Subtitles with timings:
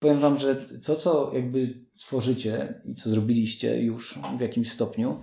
[0.00, 5.20] Powiem Wam, że to, co jakby tworzycie i co zrobiliście już w jakimś stopniu,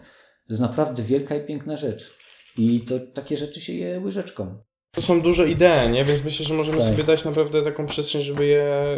[0.48, 2.18] to jest naprawdę wielka i piękna rzecz.
[2.58, 4.58] I to takie rzeczy się je łyżeczką.
[4.92, 6.06] To są duże idee, nie?
[6.06, 6.88] Więc myślę, że możemy Tak.
[6.88, 8.98] sobie dać naprawdę taką przestrzeń, żeby je...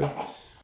[0.00, 0.08] Yy,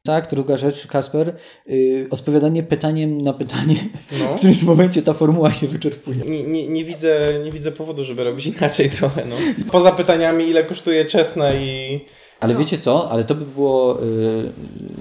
[0.03, 1.35] Tak, druga rzecz, Kasper,
[1.67, 3.75] yy, odpowiadanie pytaniem na pytanie.
[4.19, 4.25] no.
[4.33, 6.17] W którymś momencie ta formuła się wyczerpuje.
[6.17, 9.35] Nie, nie, nie, widzę, nie widzę powodu, żeby robić inaczej trochę, no.
[9.71, 11.99] Poza pytaniami, ile kosztuje czesne i...
[12.39, 13.11] Ale wiecie co?
[13.11, 13.97] Ale to by było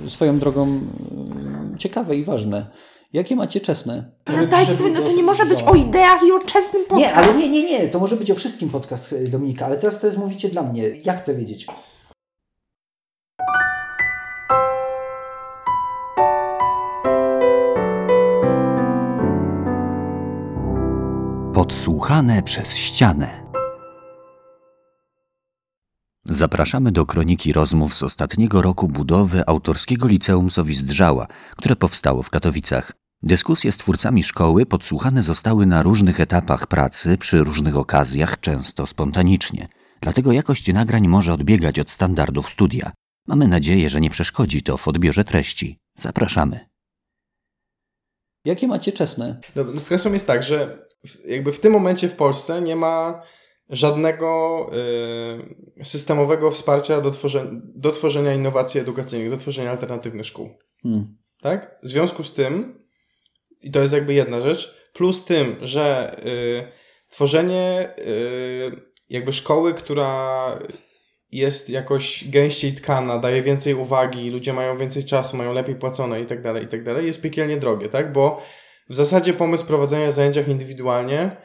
[0.02, 2.70] yy, swoją drogą yy, ciekawe i ważne.
[3.12, 4.10] Jakie macie czesne?
[4.24, 7.00] Ale dajcie sobie, no to nie może być o ideach i o czesnym podcast.
[7.00, 7.88] Nie, ale nie, nie, nie.
[7.88, 10.88] To może być o wszystkim podcast y, Dominika, ale teraz to jest mówicie dla mnie.
[11.04, 11.66] Ja chcę wiedzieć.
[21.54, 23.53] Podsłuchane przez ścianę.
[26.26, 32.92] Zapraszamy do kroniki rozmów z ostatniego roku budowy autorskiego liceum Sowizdrzała, które powstało w Katowicach.
[33.22, 39.68] Dyskusje z twórcami szkoły podsłuchane zostały na różnych etapach pracy, przy różnych okazjach, często spontanicznie.
[40.00, 42.92] Dlatego jakość nagrań może odbiegać od standardów studia.
[43.26, 45.78] Mamy nadzieję, że nie przeszkodzi to w odbiorze treści.
[45.98, 46.60] Zapraszamy.
[48.44, 49.40] Jakie macie czesne?
[49.56, 53.22] No, z jest tak, że w- jakby w tym momencie w Polsce nie ma
[53.70, 54.70] żadnego
[55.80, 60.50] y, systemowego wsparcia do, tworze, do tworzenia innowacji edukacyjnych, do tworzenia alternatywnych szkół.
[60.82, 61.16] Hmm.
[61.42, 61.78] Tak?
[61.82, 62.78] W związku z tym,
[63.60, 66.72] i to jest jakby jedna rzecz, plus tym, że y,
[67.10, 70.58] tworzenie y, jakby szkoły, która
[71.32, 76.26] jest jakoś gęściej tkana, daje więcej uwagi, ludzie mają więcej czasu, mają lepiej płacone i
[76.26, 78.12] tak dalej, i tak dalej, jest piekielnie drogie, tak?
[78.12, 78.42] Bo
[78.88, 81.36] w zasadzie pomysł prowadzenia zajęciach indywidualnie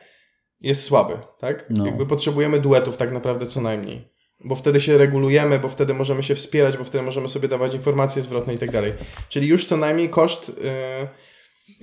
[0.61, 1.65] jest słaby, tak?
[1.69, 1.85] No.
[1.85, 4.09] Jakby potrzebujemy duetów tak naprawdę co najmniej.
[4.43, 8.21] Bo wtedy się regulujemy, bo wtedy możemy się wspierać, bo wtedy możemy sobie dawać informacje
[8.21, 8.93] zwrotne i tak dalej.
[9.29, 11.07] Czyli już co najmniej koszt, yy,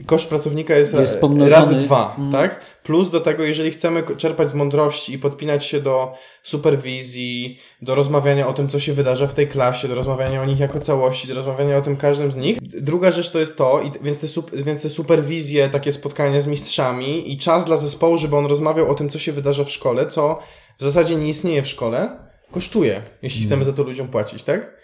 [0.06, 1.51] koszt pracownika jest, Jest ra- pomnożony.
[1.51, 2.33] razy dwa, Mm.
[2.33, 2.61] tak?
[2.83, 8.47] Plus do tego, jeżeli chcemy czerpać z mądrości i podpinać się do superwizji, do rozmawiania
[8.48, 11.35] o tym, co się wydarza w tej klasie, do rozmawiania o nich jako całości, do
[11.35, 12.58] rozmawiania o tym każdym z nich.
[12.63, 17.33] Druga rzecz to jest to, i więc, te więc te superwizje, takie spotkania z mistrzami
[17.33, 20.39] i czas dla zespołu, żeby on rozmawiał o tym, co się wydarza w szkole, co
[20.79, 22.18] w zasadzie nie istnieje w szkole,
[22.53, 24.76] kosztuje, jeśli chcemy za to ludziom płacić, tak?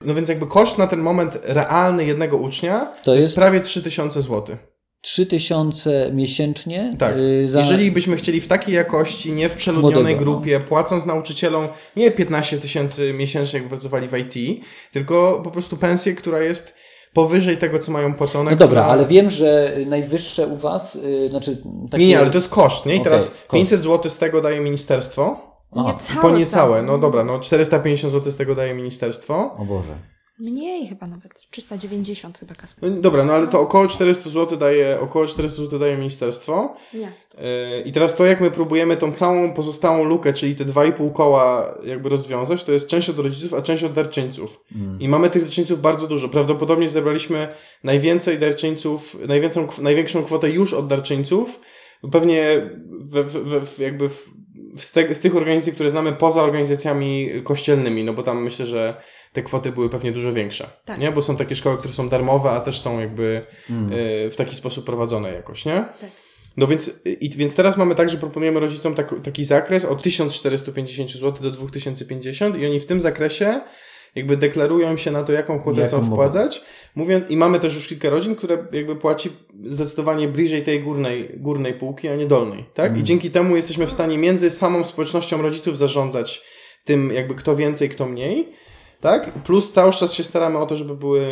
[0.00, 4.22] No więc jakby koszt na ten moment realny jednego ucznia to, jest, jest- prawie 3000
[4.22, 4.56] zł.
[5.00, 6.96] 3000 miesięcznie?
[6.98, 7.16] Tak.
[7.16, 7.60] y, za...
[7.60, 10.38] Jeżeli byśmy chcieli w takiej jakości, nie w przeludnionej Młodego, no.
[10.38, 16.14] grupie, płacąc nauczycielom nie 15 tysięcy miesięcznie, jakby pracowali w IT, tylko po prostu pensję,
[16.14, 16.74] która jest
[17.12, 18.50] powyżej tego, co mają płacone.
[18.50, 18.94] No dobra, która...
[18.94, 21.58] ale wiem, że najwyższe u Was, y, znaczy
[21.90, 22.04] takie...
[22.04, 22.92] Nie, nie, ale to jest koszt, nie?
[22.92, 23.50] I Okej, teraz koszt.
[23.52, 25.55] 500 zł z tego daje ministerstwo.
[25.78, 25.92] Aha.
[25.92, 29.54] Niecałe Po niecałe, no dobra, no 450 zł z tego daje ministerstwo.
[29.58, 29.96] O Boże.
[30.38, 31.32] Mniej chyba nawet.
[31.50, 32.90] 390 chyba Kasper.
[32.90, 36.74] No, dobra, no ale to około 400 zł daje, około 400 zł daje ministerstwo.
[36.94, 37.38] Miasto.
[37.40, 41.74] Yy, I teraz to, jak my próbujemy tą całą pozostałą lukę, czyli te 2,5 koła
[41.84, 44.64] jakby rozwiązać, to jest część od rodziców, a część od darczyńców.
[45.00, 46.28] I mamy tych darczyńców bardzo dużo.
[46.28, 47.48] Prawdopodobnie zebraliśmy
[47.84, 51.60] najwięcej darczyńców, największą, największą kwotę już od darczyńców.
[52.12, 52.70] Pewnie
[53.00, 54.30] we, we, we, jakby w,
[54.78, 58.96] z, te, z tych organizacji, które znamy poza organizacjami kościelnymi, no bo tam myślę, że
[59.32, 60.68] te kwoty były pewnie dużo większe.
[60.84, 60.98] Tak.
[60.98, 61.12] Nie?
[61.12, 63.92] Bo są takie szkoły, które są darmowe, a też są jakby Mm.
[63.92, 65.84] y, w taki sposób prowadzone jakoś, nie?
[66.00, 66.10] Tak.
[66.56, 71.10] No więc, i, więc teraz mamy tak, że proponujemy rodzicom tak, taki zakres od 1450
[71.10, 73.60] zł do 2050 i oni w tym zakresie
[74.16, 76.64] jakby deklarują się na to, jaką kwotę Jaką chcą wpłacać.
[76.94, 79.30] Mówią, I mamy też już kilka rodzin, które jakby płaci
[79.64, 82.64] zdecydowanie bliżej tej górnej, górnej półki, a nie dolnej.
[82.74, 82.86] Tak?
[82.86, 83.00] Mhm.
[83.00, 86.42] I dzięki temu jesteśmy w stanie między samą społecznością rodziców zarządzać
[86.84, 88.52] tym, jakby kto więcej, kto mniej.
[89.00, 89.32] Tak?
[89.32, 91.26] Plus cały czas się staramy o to, żeby były,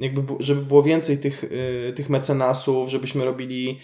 [0.00, 3.78] jakby, żeby było więcej tych, y, tych mecenasów, żebyśmy robili,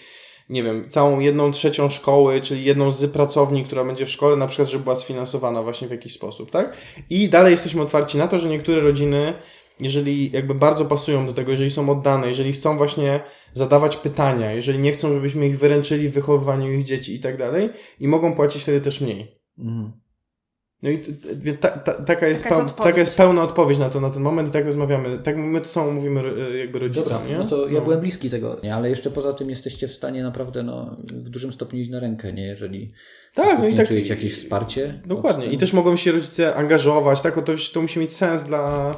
[0.49, 4.47] nie wiem, całą jedną trzecią szkoły, czyli jedną z pracowni, która będzie w szkole, na
[4.47, 6.77] przykład, żeby była sfinansowana właśnie w jakiś sposób, tak?
[7.11, 9.35] I dalej jesteśmy otwarci na to, że niektóre rodziny,
[9.81, 13.21] jeżeli jakby bardzo pasują do tego, jeżeli są oddane, jeżeli chcą właśnie
[13.55, 17.71] zadawać pytania, jeżeli nie chcą, żebyśmy ich wyręczyli w wychowywaniu ich dzieci i tak dalej,
[18.01, 19.41] i mogą płacić wtedy też mniej.
[19.59, 20.04] Mm.
[20.85, 20.99] No i
[21.61, 24.49] ta, ta, taka, jest Taka jest taka jest pełna odpowiedź na to na ten moment
[24.49, 25.19] i tak rozmawiamy.
[25.19, 27.39] Tak my to samo mówimy ro- jakby rodzicom, Dobra, nie?
[27.39, 28.75] no to ja byłem bliski tego, nie?
[28.75, 32.33] ale jeszcze poza tym jesteście w stanie naprawdę no, w dużym stopniu iść na rękę,
[32.33, 32.47] nie?
[32.47, 32.89] jeżeli
[33.35, 33.89] Tak, no i tak.
[33.89, 35.01] czujecie jakieś wsparcie.
[35.07, 35.47] Dokładnie.
[35.47, 37.39] I też mogą się rodzice angażować, tak?
[37.39, 38.95] O to, to musi mieć sens dla.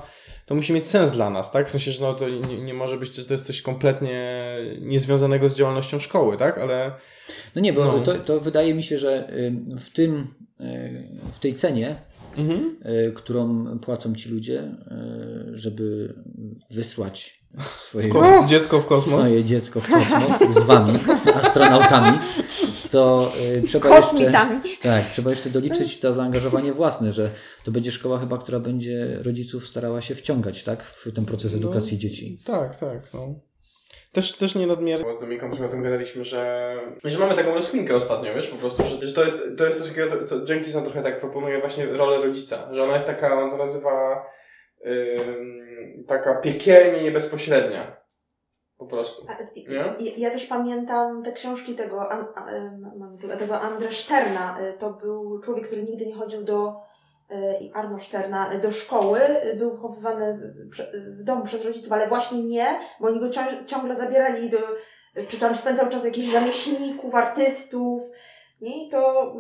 [0.47, 1.69] To musi mieć sens dla nas, tak?
[1.69, 4.41] W sensie, że no, to nie, nie może być, że to jest coś kompletnie
[4.81, 6.59] niezwiązanego z działalnością szkoły, tak?
[6.59, 6.93] Ale
[7.55, 7.99] No nie, bo No.
[7.99, 11.97] To, to wydaje mi się, że ym, w tym, y, w tej cenie
[12.37, 12.77] Mhm.
[13.09, 16.15] y, którą płacą ci ludzie, y, żeby
[16.71, 17.37] wysłać
[17.89, 19.25] swoje, Ko- dziecko w kosmos.
[19.27, 20.93] swoje dziecko w kosmos z wami,
[21.45, 22.19] astronautami,
[22.91, 24.61] to y, trzeba jeszcze, Kosmitami.
[24.83, 27.31] tak, trzeba jeszcze doliczyć to zaangażowanie własne, że
[27.65, 31.99] to będzie szkoła chyba, która będzie rodziców starała się wciągać tak, w ten proces edukacji
[31.99, 32.39] dzieci.
[32.45, 33.01] Tak, tak.
[33.15, 33.35] No.
[34.17, 35.15] Też, też nie nadmiernie.
[35.15, 36.75] Z Dominiką o tym gadaliśmy, że,
[37.05, 39.89] że mamy taką rozkminkę ostatnio, wiesz, po prostu, że, że to jest, to jest coś
[39.89, 43.51] takiego, to, to Jenkinson trochę tak proponuje właśnie rolę rodzica, że ona jest taka, on
[43.51, 44.27] to nazywa
[44.87, 47.97] ym, taka piekielnie niebezpośrednia.
[48.79, 49.27] Po prostu.
[49.29, 49.95] A, i- Nie?
[49.99, 54.61] i- Ja też pamiętam te książki tego, an, a, tego Andre Sterna.
[54.61, 56.75] Y, To był człowiek, który nigdy nie chodził do
[57.61, 59.21] i Arno Sterna y, do szkoły.
[59.47, 60.53] Y, Był wychowywany
[61.19, 64.59] w domu przez rodziców, ale właśnie nie, bo oni go cią- ciągle zabierali do,
[65.29, 68.03] czy tam spędzał czas jakichś rzemieślników, artystów.
[68.61, 68.87] Nie?
[68.87, 69.33] I to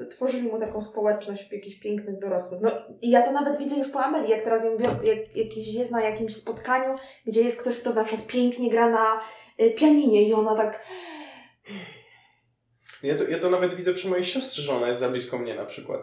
[0.00, 2.60] y, tworzyli mu taką społeczność jakichś pięknych dorosłych.
[2.62, 2.70] No
[3.02, 4.70] i ja to nawet widzę już po Amelii, jak teraz ją
[5.02, 6.94] jak, jakiś jest na jakimś spotkaniu,
[7.26, 9.20] gdzie jest ktoś, kto na przykład pięknie gra na
[9.60, 10.80] y, pianinie i ona tak
[13.02, 15.54] Ja to, ja to nawet widzę przy mojej siostrze, że ona jest za blisko mnie
[15.54, 16.00] na przykład.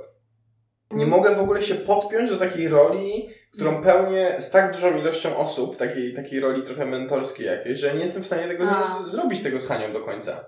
[0.93, 5.37] Nie mogę w ogóle się podpiąć do takiej roli, którą pełnię z tak dużą ilością
[5.37, 9.43] osób, takiej, takiej roli trochę mentorskiej jakiejś, że nie jestem w stanie tego z, zrobić
[9.43, 10.45] tego z Hanią do końca.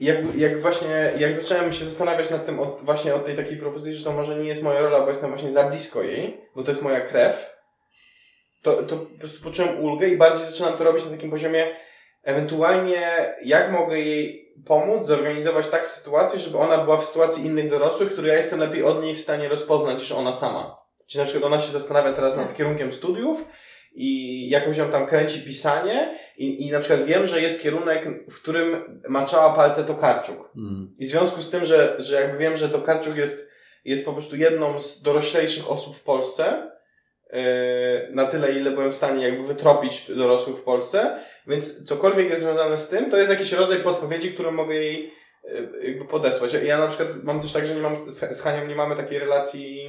[0.00, 3.56] I jak, jak właśnie, jak zacząłem się zastanawiać nad tym od, właśnie od tej takiej
[3.56, 6.62] propozycji, że to może nie jest moja rola, bo jestem właśnie za blisko jej, bo
[6.62, 7.56] to jest moja krew,
[8.62, 11.66] to, to po prostu poczułem ulgę i bardziej zaczynam to robić na takim poziomie,
[12.22, 18.12] ewentualnie jak mogę jej pomóc, zorganizować tak sytuację, żeby ona była w sytuacji innych dorosłych,
[18.12, 20.76] które ja jestem lepiej od niej w stanie rozpoznać niż ona sama.
[21.06, 23.44] Czyli na przykład ona się zastanawia teraz nad kierunkiem studiów
[23.94, 28.42] i jakoś ją tam kręci pisanie i, i na przykład wiem, że jest kierunek, w
[28.42, 30.50] którym maczała palce Tokarczuk.
[30.56, 30.94] Mm.
[30.98, 33.48] I w związku z tym, że, że jakby wiem, że Tokarczuk jest,
[33.84, 36.70] jest po prostu jedną z doroślejszych osób w Polsce,
[38.10, 42.76] na tyle, ile byłem w stanie jakby wytropić dorosłych w Polsce, więc cokolwiek jest związane
[42.76, 45.12] z tym, to jest jakiś rodzaj podpowiedzi, którą mogę jej
[45.44, 46.56] yy, jakby podesłać.
[46.64, 49.88] Ja na przykład mam też tak, że nie mam, z Hanią nie mamy takiej relacji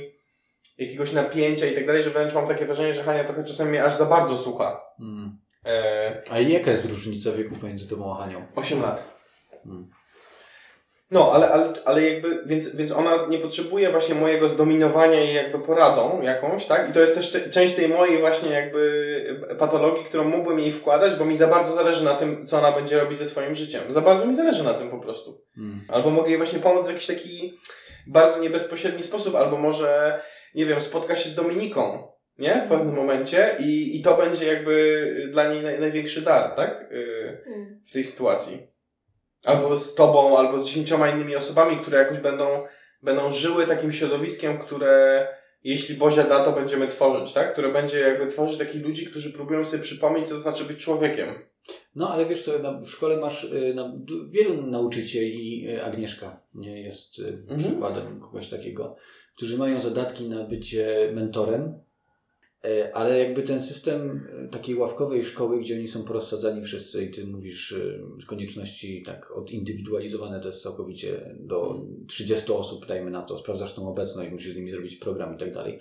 [0.77, 3.83] jakiegoś napięcia i tak dalej, że wręcz mam takie wrażenie, że Hania trochę czasami mnie
[3.83, 4.81] aż za bardzo słucha.
[4.99, 5.37] Mm.
[5.65, 5.71] Yy,
[6.29, 8.45] A jaka jest różnica wieku pomiędzy tobą a Hanią?
[8.55, 9.17] 8 lat.
[9.65, 9.96] Mm.
[11.11, 15.59] No, ale, ale, ale jakby, więc, więc ona nie potrzebuje właśnie mojego zdominowania jej jakby
[15.59, 16.89] poradą jakąś, tak?
[16.89, 21.25] I to jest też część tej mojej właśnie jakby patologii, którą mógłbym jej wkładać, bo
[21.25, 23.81] mi za bardzo zależy na tym, co ona będzie robić ze swoim życiem.
[23.89, 25.41] Za bardzo mi zależy na tym po prostu.
[25.57, 25.81] Mm.
[25.89, 27.57] Albo mogę jej właśnie pomóc w jakiś taki
[28.07, 30.21] bardzo niebezpośredni sposób, albo może,
[30.55, 32.07] nie wiem, spotka się z Dominiką,
[32.37, 32.61] nie?
[32.65, 36.91] W pewnym momencie i, i to będzie jakby dla niej naj, największy dar, tak?
[36.91, 37.43] Y,
[37.87, 38.76] w tej sytuacji.
[39.45, 42.47] Albo z tobą, albo z dziesięcioma innymi osobami, które jakoś będą,
[43.03, 45.27] będą żyły takim środowiskiem, które
[45.63, 47.53] jeśli Bozia da, to będziemy tworzyć, tak?
[47.53, 51.27] Które będzie jakby tworzyć takich ludzi, którzy próbują sobie przypomnieć, co to znaczy być człowiekiem.
[51.95, 53.93] No, ale wiesz co, na, w szkole masz y, na,
[54.29, 57.59] wielu nauczycieli, y, Agnieszka nie jest y, Mhm.
[57.59, 58.95] przykładem kogoś takiego,
[59.35, 61.79] którzy mają zadatki na bycie mentorem,
[62.93, 67.25] ale jakby ten system y, takiej ławkowej szkoły, gdzie oni są porozsadzani wszyscy i ty
[67.25, 73.37] mówisz y, z konieczności tak odindywidualizowane to jest całkowicie do 30 osób, dajmy na to,
[73.37, 75.79] sprawdzasz tą obecność, musisz z nimi zrobić program i tak dalej.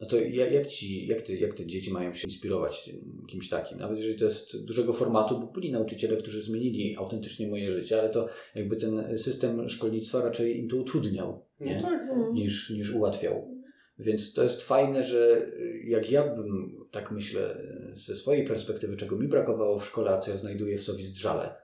[0.00, 3.48] No to jak, jak, ci, jak, ty, jak te dzieci mają się inspirować tym, kimś
[3.48, 3.78] takim?
[3.78, 8.08] Nawet jeżeli to jest dużego formatu, bo byli nauczyciele, którzy zmienili autentycznie moje życie, ale
[8.08, 11.80] to jakby ten system szkolnictwa raczej im to utrudniał nie?
[11.80, 12.08] tak.
[12.32, 13.55] niż, niż ułatwiał.
[13.98, 17.56] Więc to jest fajne, że y, jak ja bym, tak myślę,
[17.92, 21.54] y, ze swojej perspektywy, czego mi brakowało w szkole, a co ja znajduję w Sowizdrzale,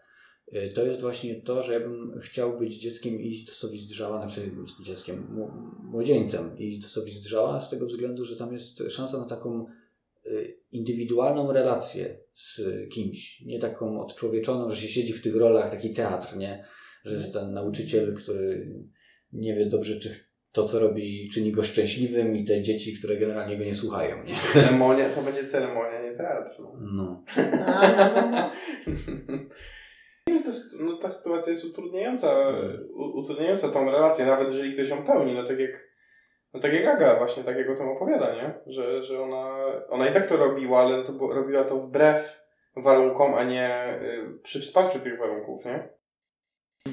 [0.52, 4.20] y, to jest właśnie to, że ja bym chciał być dzieckiem i iść do Sowizdrzała,
[4.20, 4.50] znaczy
[4.82, 5.36] dzieckiem,
[5.82, 9.66] młodzieńcem i iść do Sowizdrzała z tego względu, że tam jest szansa na taką
[10.72, 12.60] indywidualną relację z
[12.90, 16.64] kimś, nie taką odczłowieczoną, że się siedzi w tych rolach, taki teatr, nie?
[17.04, 18.74] Że jest ten nauczyciel, który
[19.32, 23.58] nie wie dobrze, czy to, co robi, czyni go szczęśliwym i te dzieci, które generalnie
[23.58, 24.36] go nie słuchają, nie?
[24.52, 26.62] Ceremonia, to będzie ceremonia, nie teatr.
[26.80, 27.24] No.
[30.28, 32.36] No, to jest, no, ta sytuacja jest utrudniająca,
[33.14, 35.88] utrudniająca tą relację, nawet jeżeli ktoś ją pełni, no tak jak,
[36.54, 38.54] no tak jak Aga właśnie tak jak o tym opowiada, nie?
[38.66, 39.56] Że, że ona,
[39.88, 42.42] ona i tak to robiła, ale to robiła to wbrew
[42.76, 45.88] warunkom, a nie y, przy wsparciu tych warunków, nie?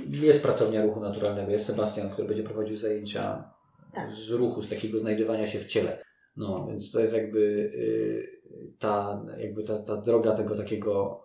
[0.09, 3.53] Jest pracownia ruchu naturalnego, jest Sebastian, który będzie prowadził zajęcia
[3.93, 4.11] Tak.
[4.11, 6.03] z ruchu, z takiego znajdywania się w ciele.
[6.37, 11.21] No, więc to jest jakby y, ta, jakby ta, ta droga tego takiego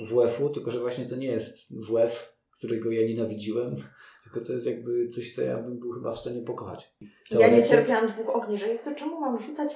[0.00, 3.76] y, WF-u, tylko że właśnie to nie jest WF, którego ja nienawidziłem,
[4.34, 6.92] tylko to jest jakby coś, co ja bym był chyba w stanie pokochać.
[7.30, 9.74] Ja nie cierpiałam dwóch ogni, że jak to czemu mam rzucać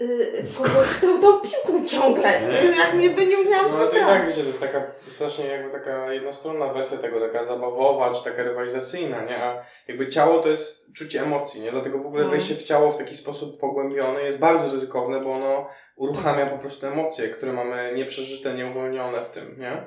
[0.00, 2.42] yy, w kogoś tą, tą piłką ciągle?
[2.42, 4.86] Yy, jak mnie by nie umiałam No ale to i tak wiecie, to jest taka
[5.10, 9.44] strasznie jakby taka jednostronna wersja tego, taka zabawowa, czy taka rywalizacyjna, nie?
[9.44, 11.70] A jakby ciało to jest czucie emocji, nie?
[11.70, 12.30] Dlatego w ogóle No.
[12.30, 16.86] wejście w ciało w taki sposób pogłębiony jest bardzo ryzykowne, bo ono uruchamia po prostu
[16.86, 19.86] emocje, które mamy nieprzeżyte, nieuwolnione w tym, nie?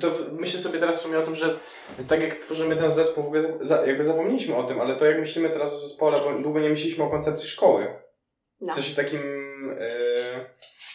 [0.00, 1.56] To myślę sobie teraz w sumie o tym, że
[2.08, 5.18] tak jak tworzymy ten zespół, w ogóle za, jakby zapomnieliśmy o tym, ale to jak
[5.18, 7.86] myślimy teraz o zespole, bo długo nie myśleliśmy o koncepcji szkoły.
[8.60, 8.72] No.
[8.72, 9.20] W sensie takim,
[9.80, 9.86] e,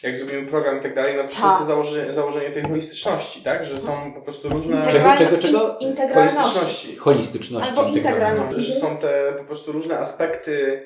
[0.04, 1.64] jak zrobimy program i tak dalej, no przecież Tak.
[1.64, 3.64] założenie, założenie tej holistyczności, tak?
[3.66, 5.78] Że są po prostu różne Czego, czego, czego?
[5.80, 6.38] In, integralności.
[6.40, 6.96] holistyczności.
[6.96, 7.70] Holistyczności.
[7.70, 8.62] Albo integralności.
[8.62, 10.84] Że są te po prostu różne aspekty,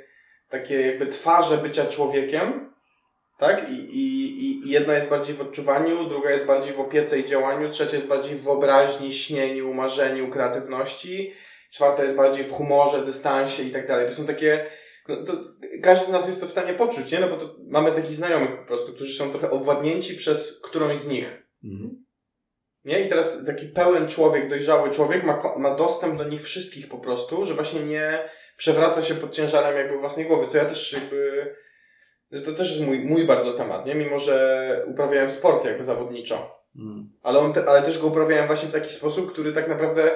[0.49, 2.73] takie jakby twarze bycia człowiekiem,
[3.41, 3.69] tak?
[3.69, 7.69] I, i, i- jedna jest bardziej w odczuwaniu, druga jest bardziej w opiece i działaniu,
[7.69, 11.33] trzecia jest bardziej w wyobraźni, śnieniu, marzeniu, kreatywności,
[11.71, 14.07] czwarta jest bardziej w humorze, dystansie i tak dalej.
[14.07, 14.65] To są takie
[15.07, 15.33] no, to
[15.83, 17.19] każdy z nas jest to w stanie poczuć, nie?
[17.19, 21.07] No bo to mamy takich znajomych po prostu, którzy są trochę owładnięci przez którąś z
[21.07, 21.47] nich.
[21.63, 22.05] Mhm.
[22.85, 23.01] Nie?
[23.01, 27.45] I teraz taki pełen człowiek, dojrzały człowiek ma, ma dostęp do nich wszystkich po prostu,
[27.45, 31.53] że właśnie nie przewraca się pod ciężarem jakby własnej głowy, co ja też jakby...
[32.45, 33.95] To też jest mój, mój bardzo temat, nie?
[33.95, 36.61] Mimo, że uprawiałem sport jakby zawodniczo.
[36.75, 37.13] Mhm.
[37.23, 40.11] Ale, on te, ale też go uprawiałem właśnie w taki sposób, który tak naprawdę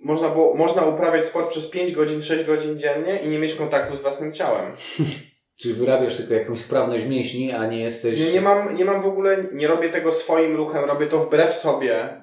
[0.00, 3.96] można, było, można uprawiać sport przez 5 godzin, 6 godzin dziennie i nie mieć kontaktu
[3.96, 4.72] z własnym ciałem.
[5.60, 8.20] Czyli wyrabiasz tylko jakąś sprawność mięśni, a nie jesteś...
[8.20, 11.52] Nie, nie, mam, nie mam w ogóle, nie robię tego swoim ruchem, robię to wbrew
[11.52, 12.22] sobie.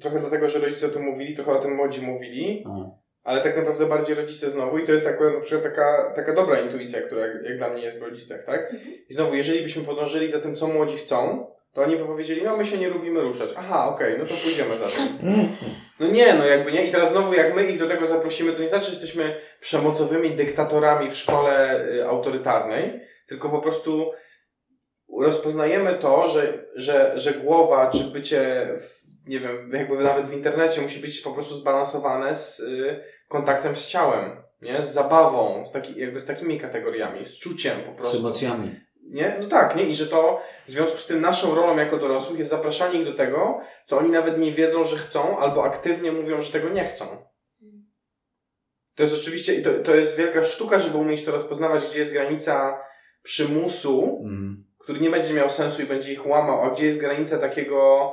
[0.00, 3.05] Trochę dlatego, że rodzice o tym mówili, trochę o tym młodzi mówili, A.
[3.26, 6.60] ale tak naprawdę bardziej rodzice znowu i to jest akurat na przykład taka, taka dobra
[6.60, 8.74] intuicja, która jak, jak dla mnie jest w rodzicach, tak?
[9.08, 12.56] I znowu, jeżeli byśmy podążyli za tym, co młodzi chcą, to oni by powiedzieli, no
[12.56, 13.50] my się nie lubimy ruszać.
[13.56, 15.08] Aha, okej, no to pójdziemy za tym.
[16.00, 16.86] No nie, no jakby nie.
[16.86, 20.30] I teraz znowu jak my ich do tego zaprosimy, to nie znaczy, że jesteśmy przemocowymi
[20.30, 24.12] dyktatorami w szkole y, autorytarnej, tylko po prostu
[25.20, 30.80] rozpoznajemy to, że, że, że głowa czy bycie, w, nie wiem, jakby nawet w internecie
[30.80, 34.82] musi być po prostu zbalansowane z y, kontaktem z ciałem, nie?
[34.82, 38.18] Z zabawą, z taki, jakby z takimi kategoriami, z czuciem po Z prostu.
[38.18, 38.80] emocjami.
[39.02, 39.36] Nie?
[39.40, 39.82] No tak, nie?
[39.84, 43.14] I że to w związku z tym naszą rolą jako dorosłych jest zapraszanie ich do
[43.14, 47.04] tego, co oni nawet nie wiedzą, że chcą, albo aktywnie mówią, że tego nie chcą.
[48.94, 52.12] To jest oczywiście, i to, to jest wielka sztuka, żeby umieć to rozpoznawać, gdzie jest
[52.12, 52.80] granica
[53.22, 54.64] przymusu, Mhm.
[54.78, 58.12] który nie będzie miał sensu i będzie ich łamał, a gdzie jest granica takiego,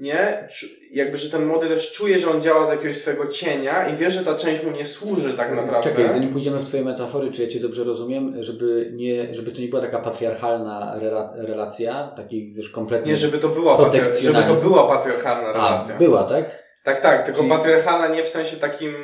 [0.00, 0.48] nie?
[0.92, 4.10] Jakby, że ten młody też czuje, że on działa z jakiegoś swojego cienia i wie,
[4.10, 5.90] że ta część mu nie służy tak naprawdę.
[5.90, 9.60] Czekaj, zanim pójdziemy w Twoje metafory, czy ja Cię dobrze rozumiem, żeby, nie, żeby to
[9.60, 13.12] nie była taka patriarchalna rela, relacja, taki wiesz, kompletnie...
[13.12, 15.96] Nie, żeby to była, patri- żeby to była patriarchalna A, relacja.
[15.96, 16.64] była, tak?
[16.84, 18.94] Tak, tak, tylko Czyli- patriarchalna nie w sensie takim,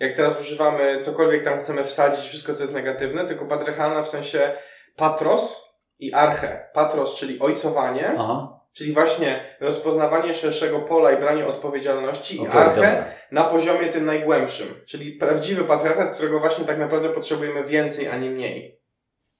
[0.00, 4.52] jak teraz używamy, cokolwiek tam chcemy wsadzić, wszystko co jest negatywne, tylko patriarchalna w sensie
[4.96, 6.66] patros i arche.
[6.74, 12.74] Patros, czyli ojcowanie, Aha, czyli właśnie rozpoznawanie szerszego pola i branie odpowiedzialności i okej, arche
[12.74, 13.04] dobra.
[13.30, 14.66] na poziomie tym najgłębszym.
[14.86, 18.80] Czyli prawdziwy patriarchat, którego właśnie tak naprawdę potrzebujemy więcej, a nie mniej.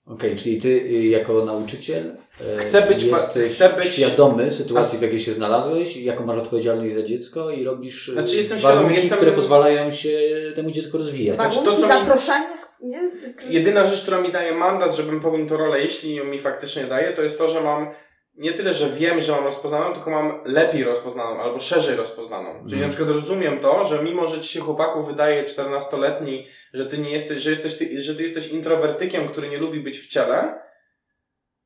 [0.06, 2.16] Okej, czyli Ty y, jako nauczyciel
[2.54, 6.94] e, Chcę być jesteś chcę być- świadomy sytuacji, w jakiej się znalazłeś, jaką masz odpowiedzialność
[6.94, 10.18] za dziecko i robisz e, Znaczy, jestem warunki, świadomy, jestem- które pozwalają się
[10.54, 11.36] temu dziecku rozwijać.
[11.36, 12.46] Znaczy, to, co mi- zaproszenie,
[12.80, 13.10] nie?
[13.48, 17.12] Jedyna rzecz, która mi daje mandat, żebym pełnił tę rolę, jeśli ją mi faktycznie daje,
[17.12, 17.90] to jest to, że mam
[18.36, 22.50] nie tyle, że wiem, że mam rozpoznaną, tylko mam lepiej rozpoznaną albo szerzej rozpoznaną.
[22.52, 22.82] Czyli Mhm.
[22.82, 27.10] na przykład rozumiem to, że mimo, że ci się chłopaku wydaje 14-letni, że ty nie
[27.10, 30.62] jesteś, że jesteś, ty, że ty jesteś introwertykiem, który nie lubi być w ciele,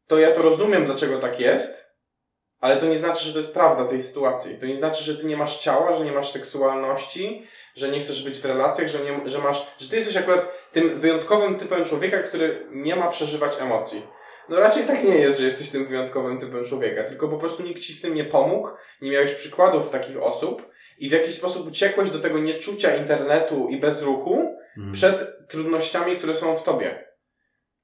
[0.06, 1.88] to ja to rozumiem, dlaczego tak jest,
[2.60, 4.58] ale to nie znaczy, że to jest prawda tej sytuacji.
[4.58, 7.46] To nie znaczy, że ty nie masz ciała, że nie masz seksualności,
[7.76, 11.00] że nie chcesz być w relacjach, że, nie, że masz, że ty jesteś akurat tym
[11.00, 14.02] wyjątkowym typem człowieka, który nie ma przeżywać emocji.
[14.48, 17.82] No raczej tak nie jest, że jesteś tym wyjątkowym typem człowieka, tylko po prostu nikt
[17.82, 18.68] ci w tym nie pomógł,
[19.02, 23.80] nie miałeś przykładów takich osób i w jakiś sposób uciekłeś do tego nieczucia internetu i
[23.80, 24.92] bezruchu Mhm.
[24.92, 27.08] przed trudnościami, które są w tobie.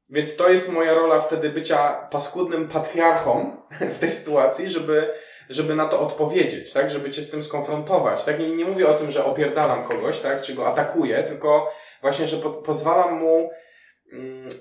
[0.08, 3.56] Więc to jest moja rola wtedy bycia paskudnym patriarchą
[3.94, 5.14] w tej sytuacji, żeby,
[5.48, 6.90] żeby na to odpowiedzieć, tak?
[6.90, 8.40] Żeby cię z tym skonfrontować, tak?
[8.40, 10.40] I nie mówię o tym, że opierdalam kogoś, tak?
[10.40, 13.50] Czy go atakuję, tylko właśnie, że po, pozwalam mu mm,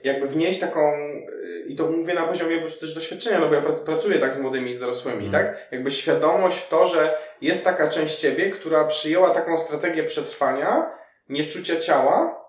[0.03, 3.55] jakby wnieść taką, y, i to mówię na poziomie po prostu też doświadczenia, no bo
[3.55, 5.31] ja prac- pracuję tak z młodymi i z dorosłymi, Mhm.
[5.45, 5.67] tak?
[5.71, 10.91] Jakby świadomość w to, że jest taka część ciebie, która przyjęła taką strategię przetrwania,
[11.29, 12.43] nieczucia ciała,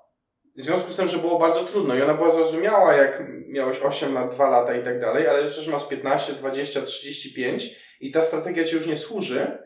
[0.56, 4.14] w związku z tym, że było bardzo trudno i ona była zrozumiała, jak miałeś 8
[4.14, 7.70] lat, 2 lata i tak dalej, ale już też masz 15, 20, 35
[8.00, 9.58] i ta strategia ci już nie służy,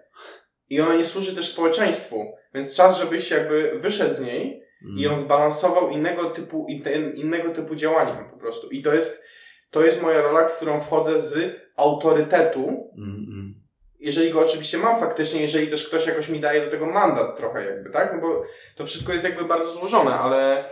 [0.71, 2.25] i ona nie służy też społeczeństwu.
[2.55, 4.63] Więc czas, żebyś jakby wyszedł z niej
[4.97, 8.69] i ją zbalansował innego typu, in- innego typu działaniem po prostu.
[8.71, 9.25] I to jest,
[9.71, 13.55] to jest moja rola, w którą wchodzę z autorytetu, Mm, mm.
[13.99, 17.65] jeżeli go oczywiście mam faktycznie, jeżeli też ktoś jakoś mi daje do tego mandat trochę
[17.65, 18.13] jakby, tak?
[18.15, 18.45] No bo
[18.77, 20.65] to wszystko jest jakby bardzo złożone, ale,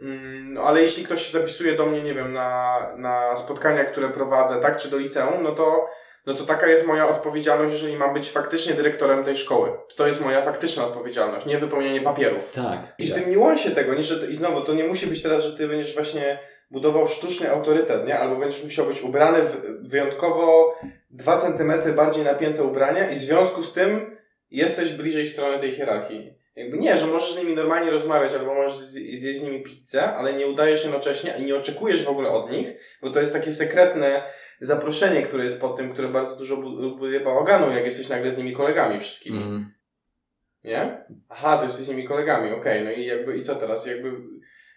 [0.00, 4.08] mm, no, ale jeśli ktoś się zapisuje do mnie, nie wiem, na, na spotkania, które
[4.08, 4.76] prowadzę, tak?
[4.76, 5.86] Czy do liceum, no to,
[6.26, 9.70] no to taka jest moja odpowiedzialność, jeżeli mam być faktycznie dyrektorem tej szkoły.
[9.96, 12.52] To jest moja faktyczna odpowiedzialność, nie wypełnianie papierów.
[12.52, 12.94] Tak.
[12.98, 15.44] I w tym niuansie tego, nie, że to, i znowu, to nie musi być teraz,
[15.44, 16.38] że ty będziesz właśnie
[16.70, 18.18] budował sztuczny autorytet, nie?
[18.18, 19.56] Albo będziesz musiał być ubrany w
[19.88, 20.74] wyjątkowo
[21.10, 24.16] 2 cm bardziej napięte ubrania i w związku z tym
[24.50, 26.34] jesteś bliżej strony tej hierarchii.
[26.56, 30.02] Jakby nie, że możesz z nimi normalnie rozmawiać, albo możesz zje- zjeść z nimi pizzę,
[30.12, 32.68] ale nie udajesz jednocześnie i nie oczekujesz w ogóle od nich,
[33.02, 34.22] bo to jest takie sekretne
[34.60, 38.38] zaproszenie, które jest pod tym, które bardzo dużo bu- buduje bałaganu, jak jesteś nagle z
[38.38, 39.42] nimi kolegami wszystkimi.
[39.42, 39.70] Mm.
[40.64, 41.04] Nie?
[41.28, 43.86] Aha, to jesteś z nimi kolegami, okej, no i jakby, i co teraz?
[43.86, 44.12] Jakby,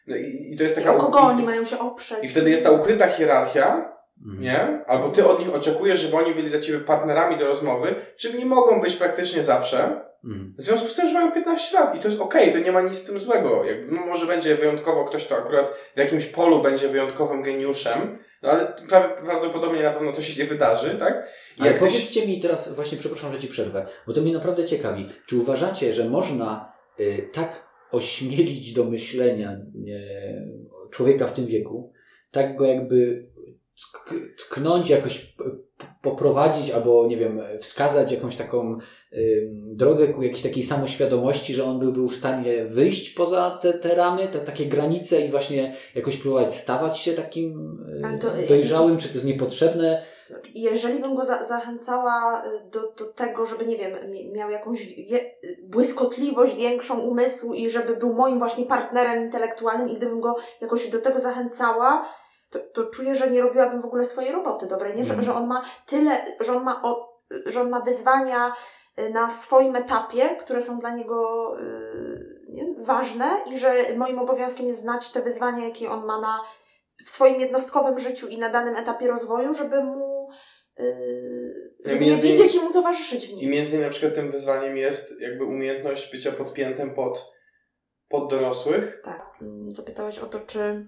[0.07, 0.95] no i, i to jest I taka...
[0.95, 2.19] o kogo i- oni mają się oprzeć?
[2.23, 4.41] I wtedy jest ta ukryta hierarchia, Mm.
[4.41, 4.85] nie?
[4.87, 8.45] Albo ty od nich oczekujesz, żeby oni byli dla ciebie partnerami do rozmowy, czym nie
[8.45, 10.53] mogą być praktycznie zawsze, Mm.
[10.57, 12.81] w związku z tym, że mają 15 lat i to jest okej, to nie ma
[12.81, 13.63] nic z tym złego.
[13.65, 18.49] Jakby, no może będzie wyjątkowo ktoś, kto akurat w jakimś polu będzie wyjątkowym geniuszem, no
[18.49, 21.27] ale pra prawdopodobnie na pewno to się nie wydarzy, tak?
[21.57, 21.93] I Ale jak ktoś...
[21.93, 25.09] powiedzcie mi teraz, właśnie przepraszam, że Ci przerwę, bo to mnie naprawdę ciekawi.
[25.25, 31.93] Czy uważacie, że można y, tak ośmielić do myślenia y, człowieka w tym wieku,
[32.31, 33.27] tak go jakby
[33.77, 35.35] tk- tknąć, jakoś
[36.01, 38.77] poprowadzić albo, nie wiem, wskazać jakąś taką
[39.13, 43.73] y, drogę ku jakiejś takiej samoświadomości, że on by był w stanie wyjść poza te,
[43.73, 47.77] te ramy, te takie granice i właśnie jakoś próbować stawać się takim
[48.15, 50.03] y, to- dojrzałym, czy to jest niepotrzebne?
[50.55, 54.87] Jeżeli bym go za zachęcała y, do, do tego, żeby, nie wiem, mi- miał jakąś
[55.63, 61.01] błyskotliwość większą umysłu i żeby był moim właśnie partnerem intelektualnym i gdybym go jakoś do
[61.01, 62.05] tego zachęcała,
[62.49, 65.05] to, to czuję, że nie robiłabym w ogóle swojej roboty dobrej, nie?
[65.05, 65.25] Że, Mhm.
[65.25, 68.53] że on ma tyle, że on ma, o, że on ma wyzwania
[68.99, 72.65] y, na swoim etapie, które są dla niego y, nie?
[72.85, 76.39] ważne i że moim obowiązkiem jest znać te wyzwania, jakie on ma na,
[77.05, 80.29] w swoim jednostkowym życiu i na danym etapie rozwoju, żeby mu
[80.79, 83.51] yy, żeby je między- widzieć i mu towarzyszyć w I nim.
[83.51, 87.31] między innymi na przykład tym wyzwaniem jest jakby umiejętność bycia podpiętym pod,
[88.09, 89.01] pod dorosłych.
[89.05, 89.21] Tak.
[89.41, 90.87] Mm, Zapytałeś o to, czy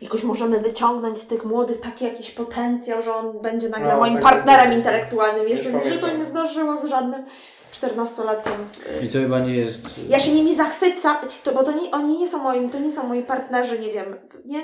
[0.00, 4.14] jakoś możemy wyciągnąć z tych młodych taki jakiś potencjał, że on będzie nagle No, moim
[4.14, 4.76] tak, partnerem tak.
[4.76, 5.48] intelektualnym.
[5.48, 7.24] Jeszcze mi się to nie zdarzyło z żadnym
[7.70, 8.52] czternastolatkiem.
[9.02, 10.08] I to chyba nie jest.
[10.08, 13.06] Ja się nimi zachwycam, to, bo to nie, oni nie są moim, to nie są
[13.06, 14.62] moi partnerzy, nie wiem, nie,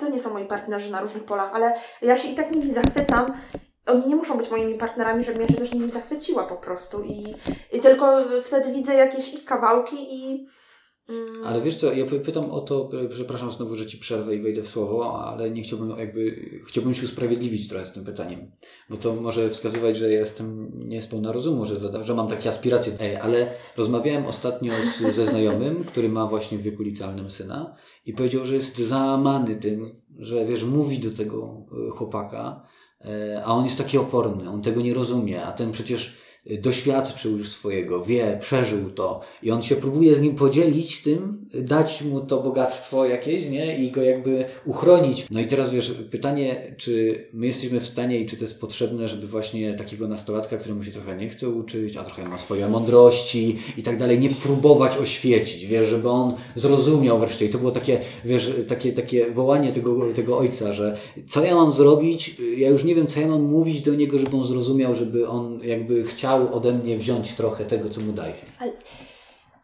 [0.00, 3.26] to nie są moi partnerzy na różnych polach, ale ja się i tak nimi zachwycam.
[3.86, 7.34] Oni nie muszą być moimi partnerami, żebym ja się też nimi zachwyciła po prostu i,
[7.72, 10.46] i tylko wtedy widzę jakieś ich kawałki i
[11.44, 14.42] Ale wiesz co, ja py- pytam o to, e, przepraszam znowu, że ci przerwę i
[14.42, 18.50] wejdę w słowo, ale nie chciałbym jakby, chciałbym się usprawiedliwić trochę z tym pytaniem,
[18.90, 22.48] bo to może wskazywać, że jestem nie z pełna rozumu, że, zada, że mam takie
[22.48, 27.76] aspiracje, E, ale rozmawiałem ostatnio z, ze znajomym, który ma właśnie w wieku licealnym syna
[28.06, 29.82] i powiedział, że jest załamany tym,
[30.18, 32.62] że wiesz, mówi do tego e, chłopaka,
[33.00, 37.48] e, a on jest taki oporny, on tego nie rozumie, a ten przecież doświadczył już
[37.48, 42.42] swojego, wie, przeżył to i on się próbuje z nim podzielić tym, dać mu to
[42.42, 43.84] bogactwo jakieś, nie?
[43.84, 45.26] I go jakby uchronić.
[45.30, 49.08] No i teraz wiesz, pytanie, czy my jesteśmy w stanie i czy to jest potrzebne,
[49.08, 53.58] żeby właśnie takiego nastolatka, któremu się trochę nie chce uczyć, a trochę ma swoje mądrości
[53.76, 57.46] i tak dalej, nie próbować oświecić, wiesz, żeby on zrozumiał wreszcie.
[57.46, 61.72] I to było takie, wiesz, takie, takie wołanie tego, tego ojca, że co ja mam
[61.72, 65.28] zrobić, ja już nie wiem, co ja mam mówić do niego, żeby on zrozumiał, żeby
[65.28, 68.34] on jakby chciał ode mnie wziąć trochę tego, co mu daje.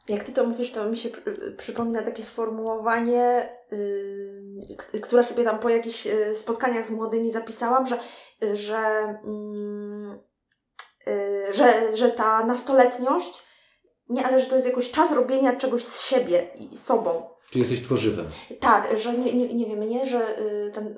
[0.09, 3.49] Jak ty to mówisz, to mi się przy- przypomina takie sformułowanie,
[4.93, 7.99] yy, które sobie tam po jakichś yy, spotkaniach z młodymi zapisałam, że,
[8.41, 9.15] yy, że,
[11.07, 13.43] yy, że, że ta nastoletniość,
[14.09, 17.38] nie, ale że to jest jakoś czas robienia czegoś z siebie i sobą.
[17.51, 18.27] Czy jesteś tworzywem?
[18.61, 20.95] Tak, że nie, nie, nie wiem, nie, że y, ten,